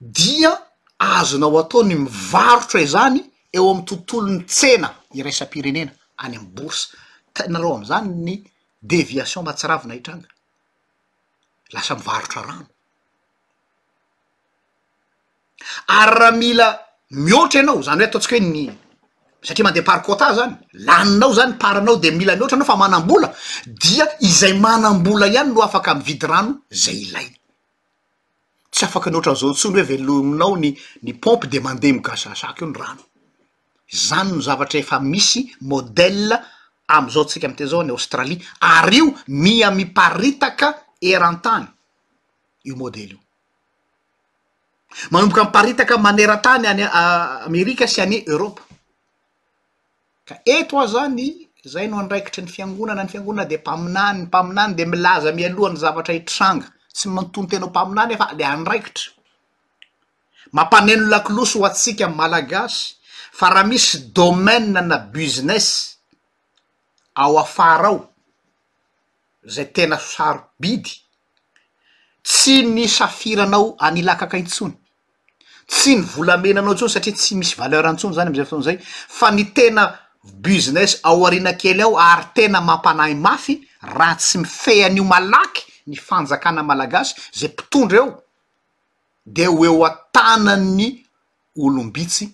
dia 0.00 0.52
azonao 0.98 1.58
ataony 1.60 1.94
mivarotra 1.94 2.80
izany 2.80 3.20
eo 3.56 3.70
am'y 3.70 3.82
tontolo 3.84 4.28
ny 4.28 4.44
tsena 4.44 4.88
iraisam-pirenena 5.16 5.92
any 6.22 6.36
amy 6.36 6.48
borse 6.56 6.86
tenarao 7.34 7.74
amzany 7.76 8.08
ny 8.26 8.34
deviation 8.82 9.44
mahatsiravi 9.44 9.88
nahitranga 9.88 10.28
lasa 11.74 11.94
mivarotra 11.98 12.42
rano 12.48 12.66
ary 15.98 16.14
raha 16.20 16.32
mila 16.40 16.68
mihoatra 17.12 17.60
ianao 17.60 17.82
zany 17.82 17.98
hoe 18.00 18.04
ataontsika 18.04 18.36
hoe 18.36 18.40
ny 18.44 18.72
satria 19.42 19.64
mandea 19.64 19.82
parkôta 19.82 20.34
zany 20.34 20.54
laninao 20.72 21.32
zany 21.32 21.52
paranao 21.58 21.96
de 21.96 22.10
mila 22.10 22.34
mihoatra 22.36 22.56
enao 22.56 22.66
fa 22.66 22.76
manam-bola 22.76 23.32
dia 23.66 24.06
izay 24.20 24.52
manam-bola 24.54 25.26
ihany 25.26 25.50
no 25.52 25.62
afaky 25.62 25.90
mvidy 25.94 26.26
rano 26.26 26.52
zay 26.70 26.94
ilay 27.02 27.28
tsy 28.70 28.84
afaky 28.84 29.10
ny 29.10 29.16
oatra 29.16 29.32
nzao 29.32 29.50
ntsoiny 29.50 29.76
hoe 29.76 29.82
velominao 29.90 30.56
ny 30.56 30.70
ny 31.02 31.12
pompy 31.20 31.46
de 31.48 31.60
mandeha 31.60 31.94
migasasaka 31.94 32.60
io 32.64 32.70
ny 32.70 32.76
rano 32.82 33.02
zany 34.06 34.32
no 34.32 34.40
zavatra 34.40 34.80
efa 34.80 35.00
misy 35.00 35.40
modele 35.60 36.36
amizao 36.88 37.24
ntsika 37.24 37.46
am 37.46 37.54
te 37.56 37.66
zao 37.66 37.80
any 37.80 37.90
aostralie 37.90 38.40
ary 38.60 38.96
io 38.96 39.14
mia 39.28 39.70
miparitaka 39.70 40.68
eran-tany 41.02 41.66
io 42.64 42.76
modely 42.76 43.10
io 43.12 43.18
manomboka 45.10 45.44
miparitaka 45.48 45.96
manerantany 45.98 46.66
any 46.68 46.84
amerika 46.84 47.88
sy 47.88 47.98
any 48.04 48.16
eropa 48.32 48.62
ka 50.28 50.34
eto 50.46 50.78
a 50.80 50.86
zany 50.86 51.48
zay 51.64 51.86
no 51.88 51.98
andraikitry 51.98 52.42
ny 52.44 52.50
fiangonana 52.52 53.04
ny 53.04 53.10
fiangonana 53.10 53.48
de 53.48 53.56
mpaminany 53.56 54.18
n 54.18 54.24
mpaminany 54.28 54.74
de 54.76 54.84
milaza 54.84 55.28
amialohany 55.32 55.76
zavatra 55.82 56.14
hetranga 56.14 56.66
tsy 56.94 57.08
manotonytenao 57.08 57.68
mpaminany 57.70 58.14
efa 58.14 58.26
le 58.38 58.44
andraikitra 58.44 59.08
mampaneno 60.52 61.08
lakiloso 61.08 61.58
ho 61.60 61.66
atsika 61.66 62.08
malagasy 62.08 62.94
fa 63.32 63.48
raha 63.50 63.64
misy 63.66 63.98
domaina 64.14 64.80
na 64.84 64.96
buziness 65.00 65.96
ao 67.16 67.38
afara 67.40 67.88
ao 67.88 68.08
zay 69.48 69.64
tena 69.72 69.96
saro 69.98 70.50
bidy 70.60 70.92
tsy 72.22 72.62
ny 72.68 72.84
safiranao 72.88 73.74
anilakakaitsony 73.80 74.74
tsy 75.72 75.96
ny 75.96 76.02
volamenanao 76.16 76.74
ntsony 76.76 76.90
satria 76.92 77.14
tsy 77.16 77.34
misy 77.40 77.56
valeurantsondr 77.56 78.14
zany 78.16 78.28
am'izay 78.28 78.44
fotonaizay 78.44 78.78
fa 79.08 79.30
ny 79.32 79.44
tena 79.54 79.84
business 80.40 80.98
ao 81.02 81.24
arina 81.26 81.54
kely 81.56 81.80
ao 81.82 81.96
ary 81.98 82.26
tena 82.34 82.60
mampanahy 82.60 83.14
mafy 83.14 83.56
ra 83.96 84.12
tsy 84.14 84.38
mifean'io 84.44 85.04
malaky 85.04 85.62
ny 85.86 85.96
fanjakana 85.96 86.62
malagasy 86.62 87.14
ze 87.34 87.48
mpitondra 87.48 87.98
eo 87.98 88.18
de 89.26 89.46
ho 89.46 89.64
eo 89.64 89.84
an-tana 89.86 90.56
ny 90.56 91.00
olombitsy 91.58 92.28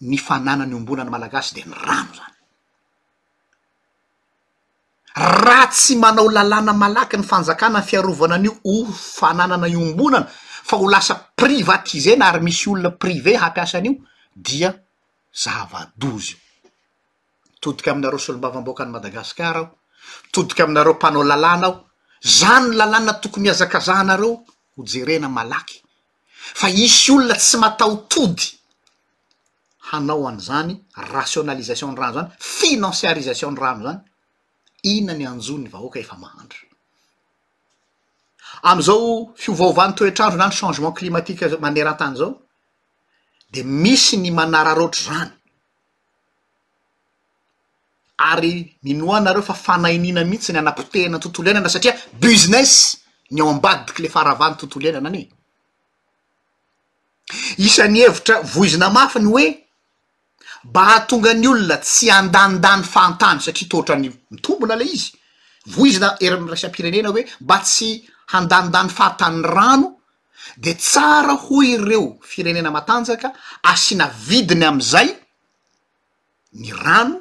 ny 0.00 0.18
fananany 0.18 0.72
iombonany 0.72 1.10
malagasy 1.10 1.54
de 1.54 1.64
ny 1.70 1.74
rano 1.86 2.12
zany 2.14 2.34
raha 5.14 5.66
tsy 5.68 5.96
manao 5.96 6.28
lalàna 6.28 6.72
malaky 6.72 7.16
ny 7.16 7.22
fanjakana 7.24 7.78
ny 7.80 7.86
fiarovana 7.86 8.34
an'io 8.34 8.58
o 8.64 8.84
fananana 8.92 9.68
iombonana 9.68 10.26
fa 10.66 10.76
ho 10.76 10.90
lasa 10.90 11.25
privatize 11.36 12.16
na 12.16 12.28
ary 12.32 12.40
misy 12.42 12.70
olona 12.72 12.90
prive 12.96 13.36
hampiasan'io 13.36 13.94
dia 14.32 14.70
zavadozy 15.44 16.32
io 16.32 16.40
todiky 17.60 17.90
aminareo 17.90 18.18
solom-bavam-boaka 18.18 18.82
any 18.84 18.92
madagasikara 18.96 19.60
aho 19.60 19.74
todiky 20.34 20.60
aminareo 20.62 20.94
mpanao 20.96 21.22
lalàna 21.30 21.66
aho 21.68 21.74
zanyn 22.38 22.72
lalàna 22.80 23.12
tokony 23.22 23.48
iazakazanareo 23.48 24.32
hojerena 24.76 25.28
malaky 25.28 25.76
fa 26.60 26.68
isy 26.84 27.10
olona 27.12 27.34
tsy 27.36 27.56
matao 27.60 27.96
tody 28.12 28.46
hanao 29.92 30.24
an'izany 30.28 30.72
rationalisationny 31.14 31.96
rano 32.00 32.14
zany 32.18 32.30
finansiarisation 32.52 33.52
ny 33.54 33.60
rano 33.60 33.82
zany 33.86 34.00
inany 34.96 35.24
anjony 35.32 35.68
vahoaka 35.74 35.98
efa 35.98 36.16
mahandra 36.16 36.65
am'izao 38.70 39.32
fiovaovany 39.42 39.92
toetr'andro 39.96 40.38
na 40.38 40.46
ny 40.48 40.54
changement 40.58 40.94
climatique 40.98 41.46
maneran-tany 41.66 42.14
zao 42.20 42.32
de 43.54 43.60
misy 43.82 44.16
ny 44.22 44.30
manara 44.38 44.72
rotra 44.80 45.04
zany 45.18 45.32
ary 48.30 48.52
minoa 48.86 49.18
nareo 49.24 49.42
fa 49.48 49.54
fanainina 49.66 50.24
mihitsy 50.24 50.52
ny 50.52 50.58
anapotehina 50.60 51.18
tontolo 51.22 51.48
ainana 51.50 51.70
satria 51.74 51.94
business 52.26 52.72
ny 53.34 53.40
ao 53.40 53.48
ambadiky 53.54 54.00
le 54.04 54.10
faaravany 54.14 54.54
tontolo 54.60 54.86
ainana 54.88 55.08
ane 55.10 55.22
isany 57.66 57.98
hevitra 58.04 58.36
voizina 58.54 58.86
mafiny 58.98 59.28
hoe 59.34 59.46
mba 60.68 60.82
hatonga 60.90 61.30
any 61.34 61.46
olona 61.52 61.76
tsy 61.86 62.04
andanindany 62.18 62.82
fantany 62.94 63.38
satria 63.46 63.68
toatrany 63.72 64.06
mitombona 64.30 64.74
le 64.80 64.84
izy 64.96 65.08
voizina 65.74 66.08
erimrasam-pirenena 66.26 67.08
hoe 67.14 67.22
mba 67.44 67.58
tsy 67.68 67.90
handanindany 68.32 68.88
fatany 68.90 69.42
rano 69.42 70.00
de 70.56 70.72
tsara 70.74 71.32
hoy 71.34 71.66
ireo 71.68 72.18
firenena 72.22 72.70
matanjaka 72.70 73.28
asiana 73.62 74.06
vidiny 74.28 74.64
amizay 74.66 75.08
ny 76.52 76.72
rano 76.74 77.20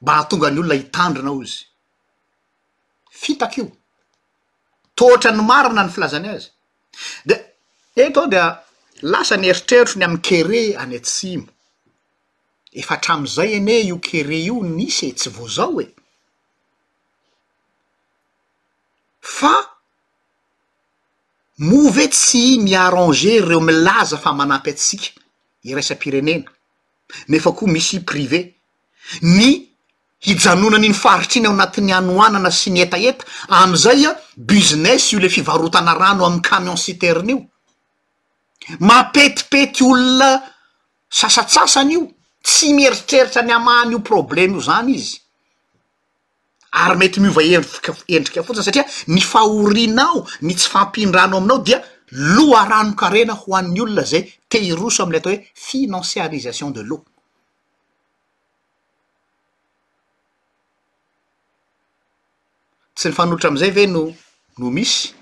mba 0.00 0.12
hahatonga 0.12 0.46
any 0.48 0.58
olona 0.60 0.74
hitandronao 0.80 1.42
izy 1.44 1.64
fitaky 3.20 3.60
io 3.60 3.70
toatra 4.94 5.30
ny 5.32 5.42
marina 5.50 5.82
ny 5.86 5.92
filazany 5.92 6.28
azy 6.34 6.50
de 7.24 7.34
eto 7.96 8.20
ao 8.22 8.26
dia 8.32 8.44
lasa 9.02 9.36
ny 9.36 9.46
eritreritro 9.48 9.96
ny 9.98 10.04
am'y 10.04 10.20
kere 10.28 10.62
anetsimo 10.82 11.46
efatram'izay 12.82 13.50
ane 13.58 13.76
io 13.88 13.96
kere 13.98 14.36
io 14.48 14.60
nisy 14.62 15.06
e 15.10 15.14
tsy 15.16 15.30
vozao 15.32 15.80
e 15.80 15.86
fa 19.20 19.56
move 21.60 22.06
tsy 22.08 22.58
miarrange 22.58 23.40
reo 23.44 23.60
milaza 23.60 24.16
fa 24.16 24.32
manampy 24.32 24.70
atsika 24.70 25.10
iraisapirenena 25.62 26.44
nefa 27.28 27.52
koa 27.52 27.68
misy 27.68 27.98
prive 28.04 28.54
ny 29.22 29.66
hijanonany 30.22 30.88
ny 30.88 30.94
faritriny 30.94 31.46
ao 31.48 31.52
anatin'ny 31.52 31.92
anoanana 31.92 32.50
sy 32.50 32.70
ny 32.70 32.80
etaeta 32.86 33.24
amizay 33.48 34.06
a 34.06 34.14
buziness 34.36 35.12
io 35.12 35.18
le 35.18 35.28
fivarotana 35.28 35.94
rano 35.98 36.26
amy 36.26 36.40
camion 36.40 36.76
citerina 36.76 37.32
io 37.32 37.44
mapetipety 38.78 39.82
olona 39.84 40.42
sasatsasany 41.10 41.92
io 41.92 42.06
tsy 42.42 42.72
mieritreritra 42.72 43.42
ny 43.42 43.50
amahan' 43.52 43.90
io 43.90 43.98
problema 44.00 44.54
io 44.56 44.62
zany 44.62 44.94
izy 44.94 45.18
ary 46.72 46.96
mety 46.98 47.20
miova 47.20 47.42
e- 47.42 47.60
endrika 48.14 48.42
fotsiny 48.42 48.64
satria 48.64 48.84
ny 49.08 49.20
fahoriana 49.20 50.02
ao 50.08 50.26
ny 50.42 50.54
tsy 50.54 50.68
fampindrano 50.68 51.36
aminao 51.38 51.58
dia 51.64 51.82
loha 52.12 52.64
rano 52.68 52.94
karena 52.96 53.32
ho 53.32 53.56
an'ny 53.56 53.80
olona 53.80 54.04
zay 54.04 54.22
tehiroso 54.50 55.02
amley 55.02 55.18
atao 55.20 55.32
hoe 55.32 55.44
financiarisation 55.54 56.70
de 56.74 56.82
l'ea 56.88 57.00
tsy 62.94 63.08
ny 63.08 63.14
fanolotra 63.14 63.48
am'izay 63.48 63.70
ve 63.70 63.86
no 63.86 64.04
no 64.58 64.70
misy 64.70 65.14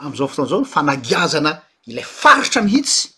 am'izao 0.00 0.28
fotoana 0.28 0.48
izao 0.52 0.60
n 0.64 0.70
fanagiazana 0.74 1.52
ilay 1.86 2.04
faritra 2.04 2.62
mihitsy 2.62 3.08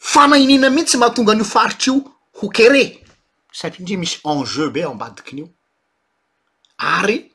fanainina 0.00 0.70
mihitsy 0.70 0.96
mahatonga 0.96 1.32
anyio 1.36 1.44
faritry 1.44 1.92
io 1.92 2.04
ho 2.40 2.48
kere 2.48 2.82
satria 3.52 3.82
ndri 3.84 3.96
misy 3.96 4.16
enjeu 4.24 4.70
be 4.72 4.84
ambadikin'io 4.84 5.48
ary 6.80 7.30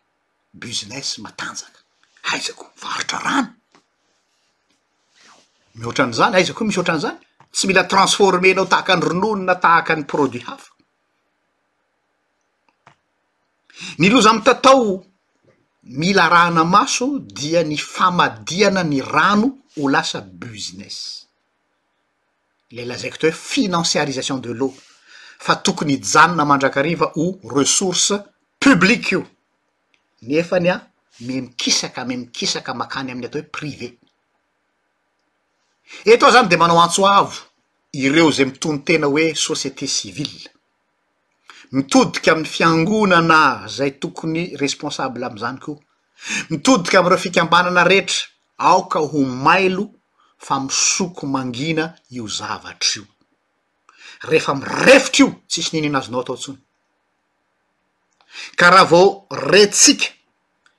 business 0.49 1.17
matanjaka 1.17 1.79
aiza 2.33 2.53
koa 2.57 2.69
varotra 2.83 3.19
rano 3.25 3.49
mihoatran'izany 5.77 6.35
aiza 6.39 6.53
koa 6.57 6.67
misy 6.67 6.79
oatran'zany 6.81 7.17
tsy 7.53 7.67
mila 7.67 7.83
transformeanao 7.91 8.65
tahaka 8.71 8.91
any 8.93 9.01
rononi 9.07 9.45
na 9.45 9.55
tahaka 9.63 9.91
any 9.93 10.03
produit 10.11 10.43
hafa 10.49 10.69
ny 13.99 14.09
loza 14.09 14.29
am 14.29 14.41
tatao 14.41 15.03
mila 15.83 16.29
raana 16.29 16.63
maso 16.65 17.19
dia 17.19 17.63
ny 17.63 17.77
famadiana 17.77 18.83
ny 18.83 18.99
rano 19.01 19.47
ho 19.77 19.89
lasa 19.91 20.21
business 20.21 21.27
leila 22.71 22.97
zayko 22.97 23.17
teho 23.17 23.33
financiarisation 23.53 24.39
de 24.41 24.49
l'eau 24.53 24.73
fa 25.45 25.55
tokony 25.55 25.99
h 26.01 26.05
janona 26.13 26.45
mandrakariva 26.49 27.11
o 27.21 27.25
ressource 27.59 28.15
publique 28.63 29.11
io 29.13 29.21
nfany 30.27 30.69
a 30.69 30.81
me 31.21 31.41
mikisaka 31.41 32.05
me 32.05 32.15
mikisaka 32.17 32.73
makany 32.73 33.11
amin'y 33.11 33.25
atao 33.27 33.41
hoe 33.41 33.49
prive 33.55 33.87
etao 36.05 36.31
zany 36.31 36.47
de 36.49 36.57
manao 36.57 36.81
antsoavo 36.81 37.35
ireo 37.93 38.31
zay 38.31 38.45
mitony 38.45 38.79
tena 38.83 39.07
hoe 39.07 39.33
société 39.47 39.87
civile 39.87 40.49
mitodika 41.71 42.31
amy 42.31 42.45
fiangonana 42.45 43.67
zay 43.67 43.91
tokony 43.99 44.55
responsable 44.57 45.25
amizany 45.25 45.57
koa 45.59 45.77
mitodika 46.49 46.99
amreo 46.99 47.17
fikambanana 47.17 47.83
rehetra 47.83 48.25
aoka 48.57 48.99
ho 48.99 49.19
mailo 49.23 49.85
fa 50.37 50.59
misoko 50.59 51.25
mangina 51.27 51.95
io 52.11 52.27
zavatry 52.27 53.01
io 53.01 53.05
rehefa 54.29 54.53
mirefotra 54.55 55.17
io 55.19 55.27
tsisy 55.49 55.69
niny 55.73 55.87
anazonao 55.87 56.21
atao 56.21 56.35
ntsoiny 56.35 56.61
ka 58.55 58.69
raha 58.71 58.85
vao 58.89 59.27
retsika 59.31 60.05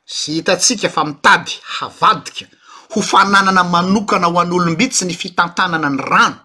sy 0.06 0.36
hitatsika 0.38 0.88
fa 0.88 1.04
mitady 1.04 1.54
havadika 1.78 2.44
ho 2.92 3.02
fananana 3.02 3.64
manokana 3.64 4.26
ho 4.30 4.38
an'olom-bitsy 4.40 5.04
ny 5.04 5.14
fitantanana 5.14 5.88
ny 5.90 5.96
rano 6.00 6.38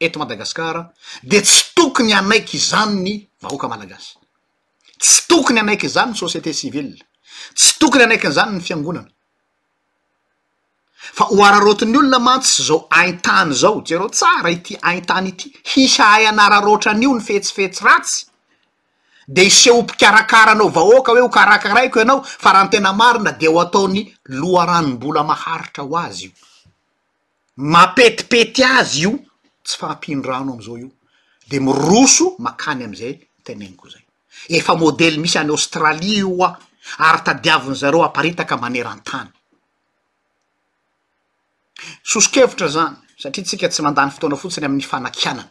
eto 0.00 0.18
madagasikara 0.18 0.88
de 1.22 1.40
tsy 1.40 1.62
tokony 1.74 2.12
anaiky 2.12 2.58
zany 2.58 2.96
ny 3.02 3.14
vahoaka 3.42 3.68
malagasy 3.68 4.14
tsy 4.98 5.20
tokony 5.28 5.60
anaiky 5.60 5.88
zany 5.88 6.10
ny 6.12 6.16
société 6.18 6.52
civil 6.52 6.86
tsy 7.54 7.78
tokony 7.78 8.04
anaiky 8.04 8.30
zany 8.32 8.52
ny 8.56 8.60
fiangonana 8.60 9.10
fa 11.14 11.24
ho 11.30 11.44
ara 11.44 11.60
rotin'ny 11.60 11.96
olona 11.98 12.18
mantsy 12.18 12.62
zao 12.64 12.86
ain-tany 12.90 13.52
zao 13.54 13.82
jero 13.86 14.08
tsara 14.10 14.50
ity 14.50 14.76
ain-tany 14.82 15.28
ity 15.28 15.52
hisahay 15.74 16.26
anara 16.26 16.60
roatra 16.60 16.90
an'io 16.92 17.14
ny 17.14 17.22
fehtsifehtsy 17.24 17.84
ratsy 17.84 18.26
de 19.26 19.42
iseho 19.44 19.82
mpikarakara 19.82 20.52
anao 20.52 20.68
vahoaka 20.70 21.12
hoe 21.12 21.20
ho 21.20 21.28
karakaraiko 21.28 21.98
ianao 22.00 22.22
fa 22.22 22.52
raha 22.52 22.64
ny 22.64 22.70
tena 22.70 22.92
marina 22.92 23.32
de 23.32 23.48
ho 23.48 23.60
ataony 23.60 24.14
loha 24.28 24.66
ranombola 24.66 25.22
maharitra 25.24 25.82
ho 25.82 25.96
azy 25.98 26.24
io 26.28 26.32
mapetipety 27.56 28.62
azy 28.64 29.00
io 29.02 29.12
tsy 29.64 29.76
faampinydrano 29.80 30.52
amizao 30.52 30.76
io 30.78 30.90
de 31.48 31.58
miroso 31.60 32.36
makany 32.38 32.84
am'izay 32.84 33.16
teneniko 33.44 33.88
zay 33.90 34.04
efa 34.52 34.76
modely 34.76 35.16
misy 35.18 35.38
any 35.38 35.48
aostralia 35.50 36.18
io 36.28 36.44
a 36.44 36.58
ary 36.98 37.22
tadiaviny 37.24 37.74
zareo 37.74 38.04
amparitaka 38.04 38.56
maneran-tany 38.56 39.28
soso-kevitra 42.04 42.68
zany 42.68 42.96
satria 43.16 43.44
tsika 43.44 43.68
tsy 43.68 43.80
mandany 43.82 44.10
fotoana 44.12 44.36
fotsiny 44.36 44.66
amn'ny 44.68 44.84
fanakianany 44.84 45.48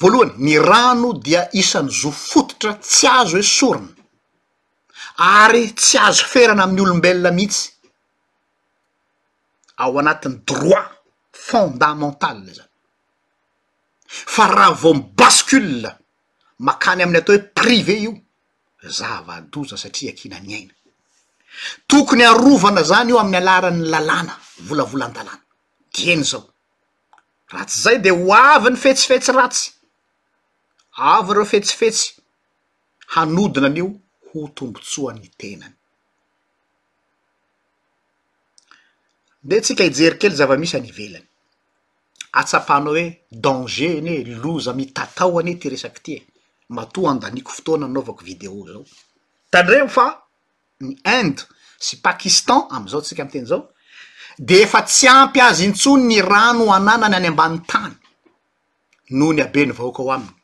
voalohany 0.00 0.32
ny 0.40 0.56
rano 0.58 1.12
dia 1.20 1.44
isan'ny 1.52 1.92
zoa 1.92 2.12
fototra 2.16 2.72
tsy 2.88 3.06
azo 3.06 3.36
hoe 3.36 3.42
sorona 3.42 3.94
ary 5.44 5.64
tsy 5.78 5.98
azo 6.08 6.24
ferana 6.32 6.62
amin'ny 6.64 6.82
olombelona 6.86 7.30
mihitsy 7.38 7.64
ao 9.84 9.98
anatin'ny 10.02 10.38
droit 10.48 10.88
fondamental 11.48 12.38
e 12.48 12.52
zany 12.58 12.70
fa 14.34 14.44
raha 14.54 14.74
vao 14.82 14.94
m 14.98 15.02
basicule 15.18 15.90
makany 16.68 17.02
amin'ny 17.04 17.20
atao 17.20 17.34
hoe 17.36 17.44
prive 17.60 17.92
io 18.04 18.12
zavadoza 18.98 19.76
satria 19.76 20.10
akina 20.16 20.40
ny 20.40 20.54
aina 20.54 20.72
tokony 21.88 22.22
arovana 22.24 22.82
zany 22.90 23.10
io 23.10 23.18
amin'ny 23.20 23.38
alaran'ny 23.42 23.84
lalàna 23.92 24.32
volavolan-dalàna 24.68 25.40
dieny 25.94 26.24
zao 26.24 26.46
ratsy 27.52 27.78
zay 27.84 28.00
de 28.00 28.10
ho 28.16 28.32
avy 28.34 28.70
ny 28.72 28.76
fetsifetsy 28.84 29.32
ratsy 29.36 29.68
ava 31.00 31.32
reo 31.34 31.44
fetsifetsy 31.52 32.14
hanodina 33.14 33.66
anyio 33.68 33.86
ho 34.30 34.38
tombontsoany 34.56 35.28
tenany 35.38 35.74
nde 39.44 39.60
tsika 39.64 39.84
hijerikely 39.84 40.36
zava-misy 40.36 40.76
any 40.76 40.88
ivelany 40.92 41.26
atsapanao 42.38 42.92
hoe 42.94 43.04
danger 43.44 43.94
ny 44.02 44.10
e 44.16 44.24
loza 44.42 44.72
mitataoane 44.78 45.54
ty 45.60 45.68
resaky 45.68 46.00
ty 46.04 46.12
e 46.16 46.20
mato 46.76 47.00
andaniko 47.10 47.50
fotoana 47.56 47.88
naovako 47.88 48.24
video 48.24 48.58
zao 48.68 48.84
tandremo 49.50 49.88
fa 49.96 50.06
ny 50.80 50.92
inde 51.20 51.42
sy 51.78 51.96
pakistan 52.06 52.60
amizao 52.70 53.00
tsika 53.02 53.22
am 53.22 53.28
teny 53.32 53.46
zao 53.50 53.62
de 54.38 54.62
efa 54.62 54.80
tsy 54.82 55.08
ampy 55.08 55.40
azy 55.40 55.64
intsony 55.64 56.02
ny 56.06 56.20
rano 56.32 56.64
ananany 56.74 57.16
any 57.16 57.26
ambany 57.30 57.58
tany 57.66 57.94
noho 59.16 59.32
ny 59.32 59.42
abe 59.42 59.66
ny 59.66 59.72
vaoako 59.72 60.02
aho 60.02 60.12
aminy 60.12 60.39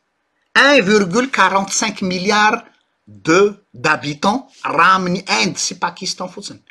un 0.61 0.79
virgule 0.81 1.29
quarante 1.29 1.71
cinq 1.71 2.01
milliard 2.01 2.63
deu 3.05 3.55
d'abitant 3.73 4.47
raha 4.63 4.95
amin'ny 4.97 5.21
inde 5.43 5.57
sy 5.57 5.75
pakistan 5.85 6.27
fotsiny 6.27 6.61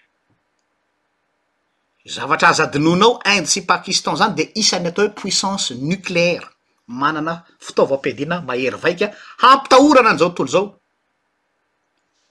zavatra 2.14 2.48
azadinonao 2.50 3.20
inde 3.36 3.46
sy 3.46 3.60
pakistan 3.62 4.16
zany 4.18 4.34
de 4.38 4.44
isan'ny 4.62 4.88
atao 4.88 5.04
hoe 5.06 5.14
puissance 5.22 5.70
nucleaire 5.90 6.46
manana 6.88 7.34
fitaovaam-pidina 7.66 8.40
mahery 8.40 8.78
vaika 8.84 9.08
hampitahorana 9.42 10.10
an'izao 10.10 10.28
totolo 10.30 10.48
zao 10.56 10.68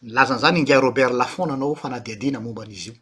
mlazanyzany 0.01 0.59
ingea 0.59 0.79
robert 0.85 1.11
lafona 1.21 1.53
anao 1.53 1.75
fanadiadina 1.75 2.39
momban'izy 2.39 2.87
io 2.89 2.93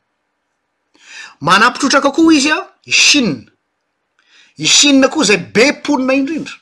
manampitrotrako 1.42 2.12
koa 2.12 2.34
izy 2.34 2.52
a 2.52 2.58
i 2.86 2.92
chinne 2.92 3.46
i 4.58 4.68
chinne 4.78 5.08
koa 5.10 5.24
zay 5.26 5.40
be 5.56 5.74
ponyna 5.86 6.14
indrindry 6.22 6.60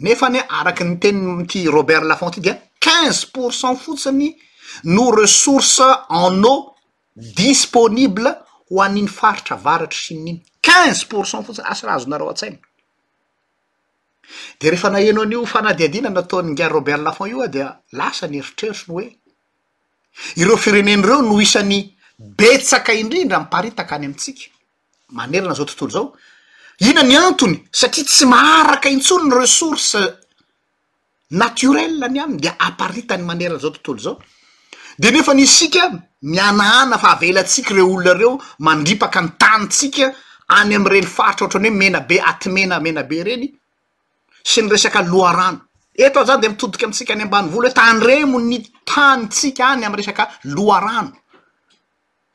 nefa 0.00 0.28
ny 0.30 0.40
araky 0.40 0.84
ny 0.84 0.96
teny 1.00 1.20
mty 1.40 1.66
robert 1.70 2.04
lafont 2.04 2.34
ty 2.34 2.40
dia 2.40 2.58
quinze 2.80 3.26
pourcent 3.32 3.78
fotsiny 3.80 4.36
no 4.84 5.10
ressource 5.10 5.82
en 6.10 6.44
eu 6.44 6.72
disponible 7.14 8.34
ho 8.70 8.82
aniny 8.82 9.08
faritra 9.08 9.56
varatry 9.56 9.98
sy 9.98 10.14
miny 10.14 10.42
quinze 10.62 11.06
pourcent 11.08 11.44
fotsiny 11.46 11.66
asorahazonareo 11.68 12.28
an-tsaina 12.28 12.58
de 14.60 14.70
rehefa 14.70 14.90
naeno 14.90 15.22
an'io 15.22 15.46
fanadiadiana 15.46 16.10
nataony 16.10 16.50
nga 16.52 16.68
robert 16.68 17.00
lafon 17.02 17.28
io 17.30 17.42
a 17.42 17.48
dia 17.48 17.68
lasa 17.92 18.26
ny 18.28 18.38
eritreritri 18.38 18.86
ny 18.86 18.92
hoe 18.92 19.16
ireo 20.36 20.56
firenen'ireo 20.56 21.22
no 21.22 21.40
isan'ny 21.40 21.80
betsaka 22.18 22.92
indrindra 22.92 23.40
miparitaka 23.40 23.94
any 23.96 24.06
amitsika 24.06 24.44
manerana 25.08 25.54
zao 25.54 25.64
tontolo 25.64 25.88
zao 25.92 26.14
ina 26.84 27.00
ny 27.02 27.16
antony 27.16 27.56
satria 27.72 28.04
tsy 28.04 28.26
maraka 28.26 28.88
intsony 28.88 29.28
ny 29.30 29.34
resorce 29.34 30.02
natiorel 31.32 31.96
ny 32.10 32.18
amny 32.20 32.38
de 32.40 32.52
amparitany 32.56 33.22
manera 33.24 33.58
zao 33.58 33.70
tontolo 33.70 33.98
zao 34.00 34.18
de 34.98 35.10
nefa 35.10 35.32
nysika 35.34 35.90
miana 36.22 36.68
ana 36.82 36.98
fahavelatsika 36.98 37.74
reo 37.74 37.88
olonareo 37.94 38.36
mandripaka 38.58 39.20
ny 39.22 39.28
tanytsika 39.38 40.12
any 40.58 40.74
amyreny 40.76 41.06
faritra 41.06 41.44
ohatrany 41.46 41.68
oe 41.70 41.76
mena 41.82 42.00
be 42.00 42.16
ati 42.30 42.48
mena 42.50 42.76
menabe 42.80 43.24
reny 43.24 43.48
sy 44.44 44.60
ny 44.62 44.68
resaka 44.70 45.00
loha 45.02 45.32
rano 45.38 45.60
eto 45.96 46.20
azany 46.20 46.40
de 46.42 46.48
mitodika 46.48 46.86
amtsika 46.86 47.12
any 47.16 47.22
ambany 47.24 47.48
vola 47.48 47.68
hoe 47.68 47.74
tanremo 47.80 48.38
ny 48.50 48.58
tanytsika 48.84 49.62
any 49.72 49.84
amy 49.84 49.96
resaka 49.96 50.28
loha 50.44 50.80
rano 50.80 51.12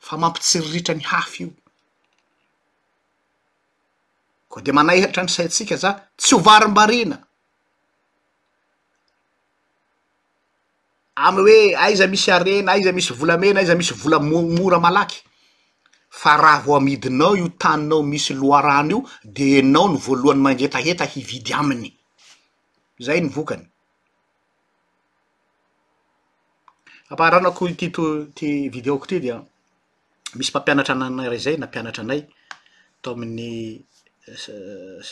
fa 0.00 0.16
mampitsiriritra 0.16 0.94
ny 0.94 1.04
hafy 1.06 1.42
io 1.44 1.50
ko 4.52 4.60
de 4.60 4.72
manaeratra 4.76 5.24
ny 5.24 5.30
saintsika 5.32 5.76
za 5.80 5.90
tsy 6.20 6.34
hovarim-barina 6.36 7.16
amy 11.26 11.40
hoe 11.46 11.60
aiza 11.86 12.06
misy 12.12 12.28
arena 12.36 12.70
aiza 12.74 12.92
misy 12.98 13.12
volamena 13.20 13.58
aiza 13.60 13.74
misy 13.80 13.94
volamomora 14.02 14.78
malaky 14.86 15.18
fa 16.20 16.32
raha 16.42 16.62
ho 16.66 16.72
amidinao 16.80 17.32
io 17.40 17.48
taninao 17.62 18.00
misy 18.12 18.34
loha 18.42 18.60
rano 18.68 18.88
io 18.92 18.98
de 19.34 19.44
enao 19.60 19.86
ny 19.90 19.96
voalohany 20.04 20.40
mangetaheta 20.46 21.04
hividy 21.14 21.52
aminy 21.60 21.90
zay 23.06 23.20
ny 23.20 23.28
vokany 23.34 23.64
apaharanako 27.12 27.62
tyto 27.80 28.02
ty 28.36 28.68
video 28.74 28.94
ko 29.00 29.06
ty 29.10 29.16
dia 29.24 29.36
misy 30.36 30.50
mpampianatra 30.50 30.92
anana 30.94 31.28
ray 31.32 31.40
zay 31.46 31.56
nampianatra 31.58 32.02
anay 32.04 32.20
atao 32.98 33.12
amin'ny 33.16 33.50
Euh, 34.28 35.02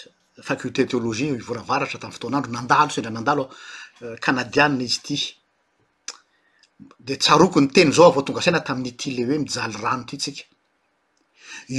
faculté 0.41 0.87
tologia 0.87 1.33
ivoravaratra 1.35 1.99
tamy 1.99 2.13
fotoanandro 2.13 2.51
nandalo 2.53 2.89
sendra 2.89 3.11
nandalo 3.11 3.51
a 3.51 4.05
euh, 4.05 4.19
kanadiana 4.19 4.81
izy 4.85 4.99
ity 4.99 5.19
de 6.97 7.17
tsaroko 7.17 7.59
ny 7.61 7.67
teny 7.75 7.91
zao 7.93 8.07
avao 8.13 8.23
tongasaina 8.23 8.61
tamin'nyti 8.63 9.09
le 9.17 9.25
hoe 9.27 9.39
mijaly 9.43 9.77
rano 9.83 10.05
ty 10.07 10.17
tsika 10.17 10.45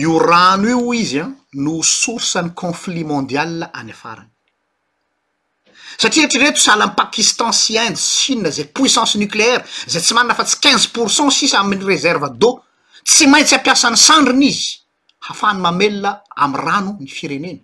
io 0.01 0.17
rano 0.19 0.67
io 0.67 0.93
izy 0.93 1.19
an 1.23 1.31
no 1.63 1.81
sorsen'ny 1.81 2.51
conflit 2.53 3.05
mondial 3.07 3.63
any 3.71 3.91
afarany 3.95 4.29
satria 5.99 6.25
etrireto 6.27 6.59
sahala 6.59 6.83
amny 6.89 6.95
pakistan 6.99 7.53
sy 7.61 7.79
endy 7.79 7.97
shinna 7.99 8.51
zay 8.51 8.67
poissance 8.75 9.15
nucléaire 9.17 9.63
zay 9.87 10.03
tsy 10.03 10.13
manana 10.13 10.35
fa 10.35 10.43
tsy 10.43 10.59
quinze 10.59 10.91
pourcent 10.91 11.31
sisy 11.31 11.55
amin'ny 11.55 11.87
reserve 11.91 12.27
d'e 12.41 12.51
tsy 13.07 13.25
maintsy 13.31 13.55
ampiasany 13.55 13.95
sandriny 13.97 14.49
izy 14.51 14.80
hafahany 15.21 15.59
mamelona 15.59 16.21
am 16.35 16.55
rano 16.55 16.97
ny 16.99 17.07
fireneny 17.07 17.61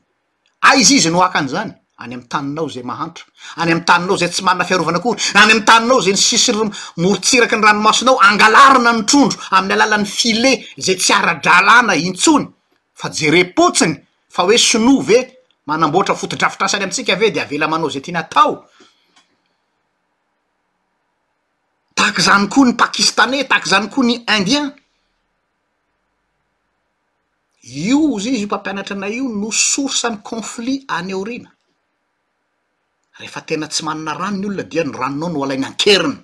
aizy 0.69 0.95
izy 0.97 1.09
noakan'izany 1.11 1.73
any 2.03 2.13
amy 2.13 2.25
taninao 2.33 2.69
zay 2.75 2.83
mahantro 2.91 3.25
any 3.61 3.71
amy 3.71 3.83
taninao 3.89 4.17
zay 4.21 4.29
tsy 4.29 4.43
manna 4.47 4.63
fiarovana 4.69 4.99
akory 5.01 5.17
any 5.41 5.51
amy 5.55 5.63
taninao 5.69 5.99
zay 6.05 6.13
nsisi 6.13 6.51
morotsiraky 7.01 7.55
ny 7.57 7.63
ranomasonao 7.67 8.17
angalarina 8.29 8.91
ny 8.97 9.03
trondro 9.09 9.37
amn'ny 9.57 9.73
alalan'ny 9.77 10.05
file 10.19 10.51
zay 10.85 10.95
tsy 11.01 11.11
ara-dralana 11.19 11.93
intsony 12.07 12.45
fa 12.99 13.09
jerepotsiny 13.09 13.93
fa 14.35 14.41
hoe 14.43 14.57
sino 14.57 15.01
e! 15.01 15.03
ve 15.07 15.17
manamboatra 15.67 16.15
fotodrafitrasany 16.15 16.83
amitsika 16.83 17.11
ave 17.15 17.27
de 17.35 17.39
avelamanao 17.45 17.89
zay 17.95 18.01
ty 18.05 18.11
nyatao 18.11 18.53
tahak'zany 21.97 22.45
koa 22.53 22.65
ny 22.67 22.73
pakistane 22.83 23.37
tahak' 23.49 23.67
zany 23.71 23.89
koa 23.93 24.05
ny 24.05 24.15
indien 24.37 24.69
io 27.69 28.19
zy 28.19 28.29
izy 28.31 28.41
io 28.41 28.47
mpampianatrana 28.47 29.07
io 29.07 29.23
no 29.27 29.51
sorsany 29.51 30.21
conflit 30.23 30.83
any 30.87 31.09
eorina 31.11 31.49
rehefa 33.19 33.41
tena 33.41 33.67
tsy 33.67 33.83
manana 33.83 34.13
ranony 34.13 34.45
olona 34.45 34.63
dia 34.63 34.83
ny 34.83 34.91
ranonao 34.95 35.29
no 35.29 35.43
alainy 35.43 35.65
ankerina 35.65 36.23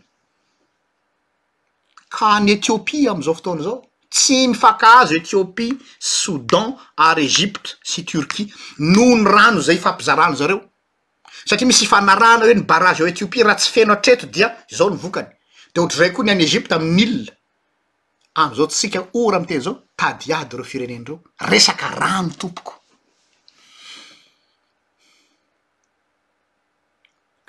ka 2.09 2.35
any 2.35 2.51
ethiopia 2.51 3.11
am'izao 3.11 3.33
fotoana 3.33 3.61
zao 3.63 3.83
tsy 4.09 4.47
mifakahazo 4.47 5.15
ethiopia 5.15 5.75
soudan 5.99 6.73
ary 6.95 7.25
ezipte 7.25 7.69
sy 7.83 8.03
turquie 8.03 8.45
no 8.77 9.03
ny 9.15 9.23
rano 9.25 9.61
zay 9.61 9.75
ifampizarano 9.75 10.35
zareo 10.35 10.61
satria 11.45 11.67
misy 11.67 11.83
ifanarana 11.83 12.45
hoe 12.45 12.53
ny 12.55 12.61
barage 12.63 13.01
ao 13.03 13.07
ethiopia 13.07 13.43
raha 13.45 13.57
tsy 13.59 13.71
feno 13.71 13.93
atreto 13.93 14.25
dia 14.27 14.47
zao 14.69 14.89
ny 14.89 14.95
vokany 14.95 15.29
de 15.73 15.79
ohatraray 15.81 16.11
koa 16.13 16.23
ny 16.25 16.31
any 16.31 16.43
ezipte 16.43 16.73
amymili 16.75 17.27
am'izao 18.33 18.67
tsika 18.67 19.01
ora 19.13 19.37
am'y 19.37 19.47
teny 19.47 19.61
zao 19.61 19.75
tadyady 19.95 20.55
reo 20.57 20.63
firenendreo 20.65 21.19
resaka 21.49 21.87
rano 22.01 22.29
tompoko 22.39 22.73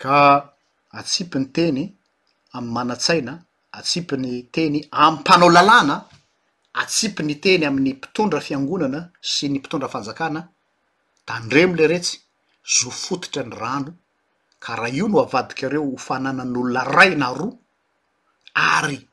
ka 0.01 0.17
atsipy 0.99 1.39
ny 1.39 1.47
teny 1.57 1.83
am'y 2.57 2.71
mana-tsaina 2.75 3.33
atsipyny 3.79 4.33
teny 4.55 4.77
am'y 4.91 5.17
mpanao 5.21 5.51
lalàna 5.57 5.97
atsipy 6.83 7.23
ny 7.27 7.35
teny 7.45 7.63
amin'ny 7.67 7.93
mpitondra 7.97 8.41
fiangonana 8.47 9.01
sy 9.33 9.47
ny 9.49 9.59
mpitondra 9.59 9.89
fanjakana 9.95 10.41
da 11.27 11.35
ndremo 11.41 11.75
le 11.79 11.87
retsy 11.87 12.17
zo 12.77 12.91
fototra 12.91 13.43
ny 13.51 13.55
rano 13.63 13.93
ka 14.65 14.77
raha 14.77 14.89
io 14.99 15.07
no 15.09 15.19
avadikareo 15.25 15.83
ho 15.91 15.97
fananan'olona 16.07 16.81
ray 16.97 17.13
na 17.17 17.29
roa 17.33 17.57
ary 18.55 19.09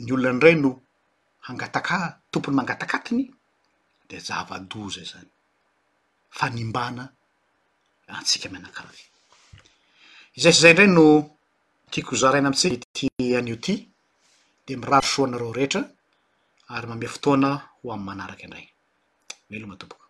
ny 0.00 0.12
olona 0.12 0.30
any 0.30 0.40
ray 0.42 0.54
no 0.56 0.70
hangataka 1.46 1.96
tompony 2.30 2.56
mangatakatiny 2.56 3.24
de 4.08 4.16
zavado 4.26 4.82
zay 4.94 5.06
zany 5.12 5.30
fa 6.38 6.46
nimbana 6.54 7.02
atsika 8.18 8.46
mianankaraty 8.52 9.04
izay 10.36 10.52
sy 10.54 10.58
izay 10.60 10.72
indray 10.74 10.90
no 10.96 11.04
tiakozaraina 11.92 12.48
amtsika 12.50 12.76
ty 12.96 13.04
aneo 13.38 13.58
ty 13.64 13.74
de 14.66 14.72
miraro 14.80 15.06
soanareo 15.12 15.56
rehetra 15.56 15.80
ary 16.74 16.86
mamea 16.90 17.12
fotoana 17.14 17.48
ho 17.78 17.86
am'y 17.94 18.04
manaraky 18.06 18.44
indray 18.46 18.66
melo 19.48 19.66
ma 19.70 19.76
tompoky 19.80 20.01